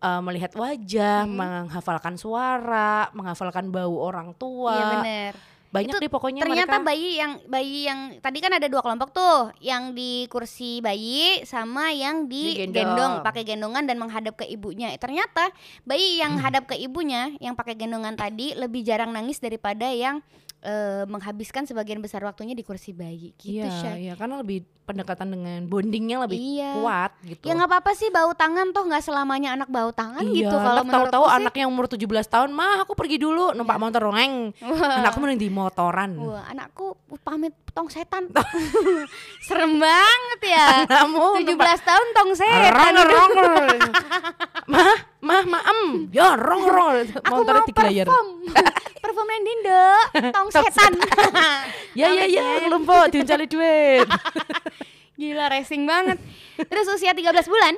eh, 0.00 0.20
melihat 0.24 0.50
wajah, 0.56 1.28
menghafalkan 1.28 2.16
suara, 2.16 3.12
menghafalkan 3.12 3.68
bau 3.68 4.00
orang 4.00 4.32
tua. 4.34 4.72
Iya 4.72 4.84
bener. 4.96 5.32
Banyak 5.70 5.94
Itu 5.94 6.02
deh 6.02 6.10
pokoknya 6.10 6.42
Ternyata 6.42 6.82
mereka. 6.82 6.88
bayi 6.90 7.10
yang 7.14 7.32
bayi 7.46 7.78
yang 7.86 8.00
tadi 8.18 8.38
kan 8.42 8.50
ada 8.58 8.66
dua 8.66 8.82
kelompok 8.82 9.14
tuh, 9.14 9.54
yang 9.62 9.94
di 9.94 10.26
kursi 10.26 10.82
bayi 10.82 11.46
sama 11.46 11.94
yang 11.94 12.26
di 12.26 12.58
Digendong. 12.58 12.74
gendong, 12.74 13.12
pakai 13.22 13.46
gendongan 13.46 13.86
dan 13.86 13.96
menghadap 14.02 14.34
ke 14.34 14.50
ibunya. 14.50 14.90
Ternyata 14.98 15.54
bayi 15.86 16.18
yang 16.18 16.36
Hmm. 16.36 16.42
hadap 16.42 16.66
ke 16.66 16.74
ibunya, 16.74 17.30
yang 17.38 17.54
pakai 17.54 17.78
gendongan 17.78 18.18
tadi 18.18 18.50
lebih 18.58 18.82
jarang 18.82 19.14
nangis 19.14 19.38
daripada 19.38 19.86
yang 19.86 20.18
eh, 20.60 21.04
menghabiskan 21.08 21.64
sebagian 21.64 22.04
besar 22.04 22.20
waktunya 22.20 22.52
di 22.52 22.60
kursi 22.60 22.92
bayi. 22.92 23.32
Gitu, 23.36 23.64
Iya, 23.64 23.96
iya 23.96 24.12
karena 24.14 24.40
lebih 24.44 24.64
pendekatan 24.84 25.30
dengan 25.30 25.60
bondingnya 25.70 26.26
lebih 26.26 26.36
Iya. 26.36 26.70
kuat 26.82 27.12
gitu. 27.22 27.44
Ya 27.46 27.52
nggak 27.56 27.70
apa-apa 27.70 27.92
sih 27.94 28.10
bau 28.10 28.34
tangan 28.34 28.74
toh 28.74 28.84
nggak 28.84 29.04
selamanya 29.06 29.54
anak 29.54 29.70
bau 29.70 29.94
tangan 29.94 30.26
iya, 30.26 30.44
gitu 30.44 30.56
kalau 30.56 30.82
tahu-tahu 30.82 31.24
anak 31.30 31.54
yang 31.54 31.70
umur 31.70 31.86
17 31.86 32.26
tahun, 32.26 32.50
"Mah, 32.50 32.84
aku 32.84 32.92
pergi 32.98 33.16
dulu 33.22 33.54
numpak 33.54 33.78
motor 33.78 34.10
rongeng." 34.10 34.50
Anakku 34.60 35.18
mending 35.22 35.40
di 35.40 35.48
motoran. 35.48 36.10
Wah, 36.18 36.44
anakku 36.50 36.98
pamit 37.22 37.54
tong 37.70 37.88
setan. 37.88 38.28
Serem 39.46 39.78
banget 39.78 40.40
ya. 40.44 40.68
Kamu 40.92 41.38
17 41.40 41.56
tahun 41.86 42.06
tong 42.12 42.30
setan. 42.34 42.94
rong 43.00 43.32
rong. 43.32 43.68
mah, 44.72 44.94
mah, 45.20 45.44
mah, 45.44 45.62
em. 45.64 46.08
Ya, 46.12 46.36
rong 46.36 46.64
rong. 46.64 46.96
Aku 47.24 47.44
mau 47.44 47.64
perform. 47.64 48.26
perform 49.04 49.28
yang 49.32 49.44
dindo, 49.44 49.84
tong 50.32 50.48
setan. 50.52 50.92
Ya, 51.96 52.08
ya, 52.12 52.24
ya, 52.28 52.64
kelompok 52.64 53.12
diuncali 53.12 53.46
duit. 53.48 54.06
Gila 55.20 55.52
racing 55.52 55.84
banget. 55.84 56.16
Terus 56.56 56.86
usia 56.88 57.12
13 57.12 57.44
bulan 57.48 57.74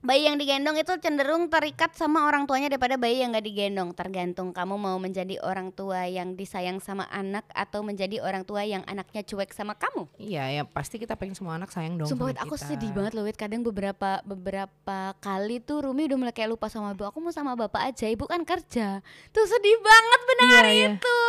Bayi 0.00 0.24
yang 0.24 0.40
digendong 0.40 0.80
itu 0.80 0.96
cenderung 0.96 1.52
terikat 1.52 1.92
sama 1.92 2.24
orang 2.24 2.48
tuanya 2.48 2.72
daripada 2.72 2.96
bayi 2.96 3.20
yang 3.20 3.36
gak 3.36 3.44
digendong. 3.44 3.92
Tergantung 3.92 4.48
kamu 4.48 4.80
mau 4.80 4.96
menjadi 4.96 5.36
orang 5.44 5.68
tua 5.76 6.08
yang 6.08 6.40
disayang 6.40 6.80
sama 6.80 7.04
anak 7.12 7.44
Atau 7.52 7.84
menjadi 7.84 8.24
orang 8.24 8.48
tua 8.48 8.64
yang 8.64 8.80
anaknya 8.88 9.20
cuek 9.20 9.52
sama 9.52 9.76
kamu. 9.76 10.08
Iya, 10.16 10.48
ya 10.56 10.62
pasti 10.64 10.96
kita 10.96 11.20
pengen 11.20 11.36
semua 11.36 11.60
anak 11.60 11.68
sayang 11.68 12.00
dong 12.00 12.08
Sumpah 12.08 12.32
aku 12.32 12.56
kita. 12.56 12.64
sedih 12.72 12.96
banget 12.96 13.12
loh 13.12 13.28
Kadang 13.36 13.60
beberapa 13.60 14.24
beberapa 14.24 15.12
kali 15.20 15.60
tuh 15.60 15.84
Rumi 15.84 16.08
udah 16.08 16.16
mulai 16.16 16.32
kayak 16.32 16.56
lupa 16.56 16.72
sama 16.72 16.96
ibu. 16.96 17.04
Aku 17.04 17.20
mau 17.20 17.28
sama 17.28 17.52
bapak 17.52 17.92
aja, 17.92 18.08
ibu 18.08 18.24
kan 18.24 18.40
kerja. 18.48 19.04
Tuh 19.36 19.44
sedih 19.44 19.76
banget 19.84 20.20
benar 20.24 20.64
Iya, 20.64 20.72
iya. 20.72 20.88
itu. 20.96 21.20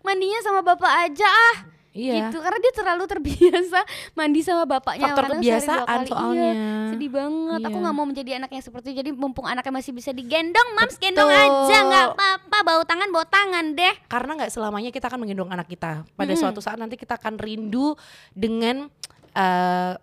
Mandinya 0.00 0.40
sama 0.40 0.64
bapak 0.64 0.92
aja 1.04 1.28
ah 1.28 1.79
Iya. 1.90 2.30
gitu 2.30 2.38
karena 2.38 2.58
dia 2.58 2.72
terlalu 2.72 3.04
terbiasa 3.04 3.80
mandi 4.18 4.40
sama 4.40 4.62
bapaknya 4.62 5.10
Faktor 5.10 5.26
kebiasaan 5.34 5.86
kali. 5.86 6.06
soalnya. 6.06 6.50
Iya, 6.52 6.64
sedih 6.88 7.10
banget 7.10 7.60
aku 7.60 7.72
Iya. 7.72 7.82
nggak 7.82 7.96
mau 7.96 8.06
menjadi 8.06 8.30
anak 8.36 8.50
yang 8.50 8.62
seperti 8.62 8.86
itu 8.86 8.96
jadi 8.96 9.10
mumpung 9.10 9.42
anaknya 9.44 9.74
masih 9.74 9.90
bisa 9.90 10.10
digendong 10.10 10.68
mams 10.72 10.94
gendong 10.96 11.26
Betul. 11.26 11.50
aja 11.66 11.76
nggak 11.82 12.06
apa-apa 12.12 12.58
bau 12.62 12.82
tangan 12.84 13.08
bau 13.08 13.24
tangan 13.24 13.64
deh 13.72 13.94
Karena 14.06 14.30
nggak 14.36 14.50
selamanya 14.50 14.90
kita 14.90 15.06
akan 15.06 15.18
menggendong 15.18 15.50
anak 15.50 15.66
kita. 15.66 16.06
Pada 16.08 16.28
Mm-mm. 16.28 16.38
suatu 16.40 16.58
saat 16.58 16.76
nanti 16.76 16.94
kita 16.94 17.16
akan 17.16 17.36
rindu 17.36 17.98
dengan 18.30 18.86
eh, 19.32 19.94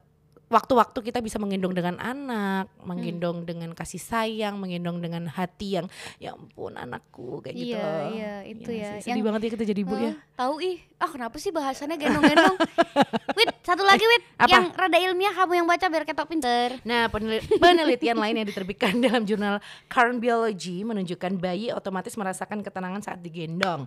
waktu-waktu 0.47 0.99
kita 1.01 1.19
bisa 1.19 1.37
menggendong 1.37 1.71
dengan 1.71 1.95
anak, 1.97 2.71
menggendong 2.79 3.43
dengan 3.43 3.71
kasih 3.71 3.99
sayang, 3.99 4.55
menggendong 4.55 4.97
dengan 4.97 5.27
hati 5.27 5.75
yang 5.75 5.87
ya 6.17 6.31
ampun 6.31 6.73
anakku 6.73 7.39
kayak 7.39 7.55
gitu. 7.55 7.75
Iya, 7.75 7.91
iya, 8.09 8.33
itu 8.45 8.69
Iya 8.69 8.79
ya. 8.79 8.91
sih, 8.99 9.11
Sedih 9.11 9.23
banget 9.23 9.41
ya 9.43 9.49
kita 9.53 9.65
jadi 9.65 9.81
ibu 9.81 9.93
ya. 9.93 10.11
Hah, 10.11 10.15
tahu 10.37 10.55
ih 10.59 10.77
ah 10.97 11.05
kenapa 11.07 11.37
sih 11.37 11.51
bahasannya 11.51 11.93
gendong-gendong 11.95 12.57
Wit 13.37 13.53
satu 13.61 13.85
lagi 13.85 14.01
Wit 14.01 14.23
apa? 14.35 14.49
yang 14.49 14.65
rada 14.71 14.97
ilmiah 14.97 15.29
kamu 15.31 15.53
yang 15.55 15.67
baca 15.67 15.85
biar 15.85 16.03
ketok 16.03 16.25
pinter 16.25 16.69
Nah, 16.81 17.05
penel- 17.07 17.45
penelitian 17.53 18.17
lain 18.17 18.35
yang 18.35 18.47
diterbitkan 18.47 18.97
dalam 19.05 19.21
jurnal 19.21 19.61
Current 19.85 20.17
Biology 20.17 20.81
menunjukkan 20.81 21.37
bayi 21.37 21.69
otomatis 21.69 22.15
merasakan 22.15 22.61
ketenangan 22.61 23.01
saat 23.03 23.19
digendong. 23.19 23.85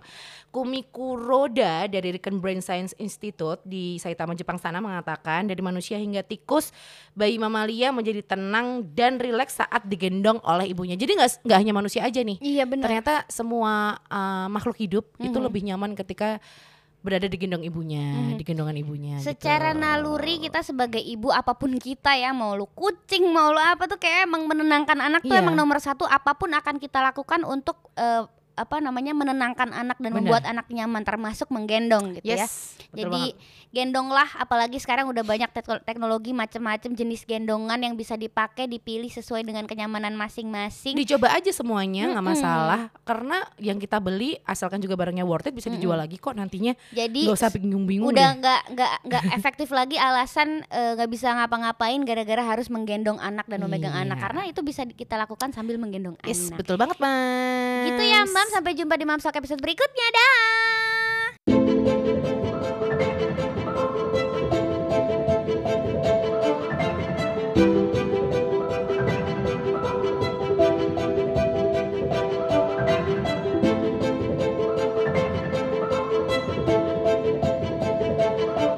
Kumiko 0.49 1.15
Roda 1.15 1.87
dari 1.87 2.11
Riken 2.11 2.37
Brain 2.37 2.59
Science 2.59 2.91
Institute 2.97 3.59
di 3.61 3.95
Saitama, 3.97 4.31
Jepang 4.33 4.55
sana 4.55 4.79
mengatakan 4.79 5.47
dari 5.47 5.59
manusia 5.59 5.95
hingga 5.95 6.21
tikus, 6.21 6.50
bayi 7.11 7.35
mamalia 7.35 7.91
menjadi 7.91 8.19
tenang 8.25 8.83
dan 8.91 9.15
rileks 9.15 9.55
saat 9.57 9.83
digendong 9.83 10.39
oleh 10.41 10.67
ibunya. 10.67 10.95
Jadi 10.95 11.15
nggak 11.15 11.47
nggak 11.47 11.59
hanya 11.59 11.73
manusia 11.73 12.01
aja 12.01 12.19
nih. 12.19 12.35
iya 12.39 12.63
benar 12.63 12.87
Ternyata 12.87 13.13
semua 13.27 13.95
uh, 14.05 14.47
makhluk 14.47 14.75
hidup 14.75 15.05
itu 15.17 15.31
Mhm. 15.31 15.45
lebih 15.45 15.61
nyaman 15.63 15.91
ketika 15.93 16.39
berada 17.01 17.25
di 17.25 17.33
gendong 17.33 17.65
ibunya, 17.65 18.03
Mhm. 18.03 18.37
di 18.37 18.43
gendongan 18.45 18.77
ibunya. 18.77 19.15
Secara 19.17 19.73
gitu. 19.73 19.81
naluri 19.81 20.37
kita 20.39 20.61
sebagai 20.61 21.01
ibu 21.01 21.33
apa 21.33 21.57
pun 21.57 21.73
kita 21.75 22.13
ya 22.13 22.29
mau 22.29 22.53
lu 22.53 22.69
kucing 22.69 23.25
mau 23.25 23.49
lu 23.49 23.57
apa 23.57 23.89
tuh 23.89 23.97
kayak 23.97 24.29
emang 24.29 24.45
menenangkan 24.45 25.01
anak 25.01 25.25
tuh 25.25 25.33
Iya. 25.33 25.41
emang 25.41 25.57
nomor 25.57 25.81
satu 25.81 26.05
apa 26.05 26.37
pun 26.37 26.53
akan 26.53 26.77
kita 26.77 27.01
lakukan 27.01 27.41
untuk 27.41 27.89
eh, 27.97 28.21
apa 28.53 28.77
namanya 28.77 29.11
menenangkan 29.11 29.69
anak 29.69 29.97
dan 29.97 30.11
Benar. 30.11 30.17
membuat 30.17 30.43
anak 30.43 30.67
nyaman 30.67 31.01
termasuk 31.01 31.47
menggendong 31.47 32.15
gitu 32.15 32.27
ya. 32.29 32.43
Yes, 32.43 32.75
betul 32.85 33.07
Jadi 33.07 33.23
banget. 33.31 33.35
gendonglah 33.71 34.29
apalagi 34.35 34.77
sekarang 34.77 35.07
udah 35.07 35.21
banyak 35.21 35.47
tek- 35.49 35.83
teknologi 35.83 36.31
macam-macam 36.31 36.91
jenis 36.91 37.23
gendongan 37.23 37.79
yang 37.79 37.93
bisa 37.93 38.13
dipakai 38.13 38.65
dipilih 38.65 39.07
sesuai 39.07 39.41
dengan 39.41 39.63
kenyamanan 39.63 40.11
masing-masing. 40.11 40.93
dicoba 40.93 41.31
aja 41.31 41.49
semuanya 41.49 42.09
nggak 42.09 42.19
Mm-mm. 42.19 42.35
masalah 42.35 42.81
karena 43.01 43.37
yang 43.57 43.77
kita 43.77 43.97
beli 43.97 44.35
asalkan 44.43 44.77
juga 44.77 44.93
barangnya 44.95 45.23
worth 45.23 45.45
it 45.45 45.53
bisa 45.53 45.69
dijual 45.69 45.95
lagi 45.95 46.15
kok 46.15 46.33
nantinya 46.33 46.75
Jadi 46.89 47.23
nggak 47.23 47.37
usah 47.37 47.49
bingung-bingung 47.49 48.11
udah 48.11 48.29
nggak 48.35 48.61
nggak 48.71 48.91
nggak 49.03 49.23
efektif 49.33 49.69
lagi 49.69 49.95
alasan 49.95 50.67
eh, 50.67 50.91
nggak 50.93 51.07
bisa 51.07 51.31
ngapa-ngapain 51.31 52.01
gara-gara 52.01 52.43
harus 52.45 52.67
menggendong 52.67 53.17
anak 53.17 53.47
dan 53.47 53.61
memegang 53.61 53.91
Iya. 53.91 54.03
anak 54.03 54.17
karena 54.19 54.41
itu 54.45 54.59
bisa 54.61 54.83
kita 54.83 55.15
lakukan 55.15 55.51
sambil 55.51 55.75
menggendong 55.75 56.19
Yes, 56.21 56.47
anak. 56.47 56.59
betul 56.59 56.75
banget 56.75 56.97
mas 56.97 57.87
Gitu 57.87 58.03
ya 58.03 58.21
Sampai 58.49 58.73
jumpa 58.73 58.97
di 58.97 59.05
Mamsak 59.05 59.37
episode 59.37 59.61
berikutnya 59.61 60.07
dah. 60.09 60.41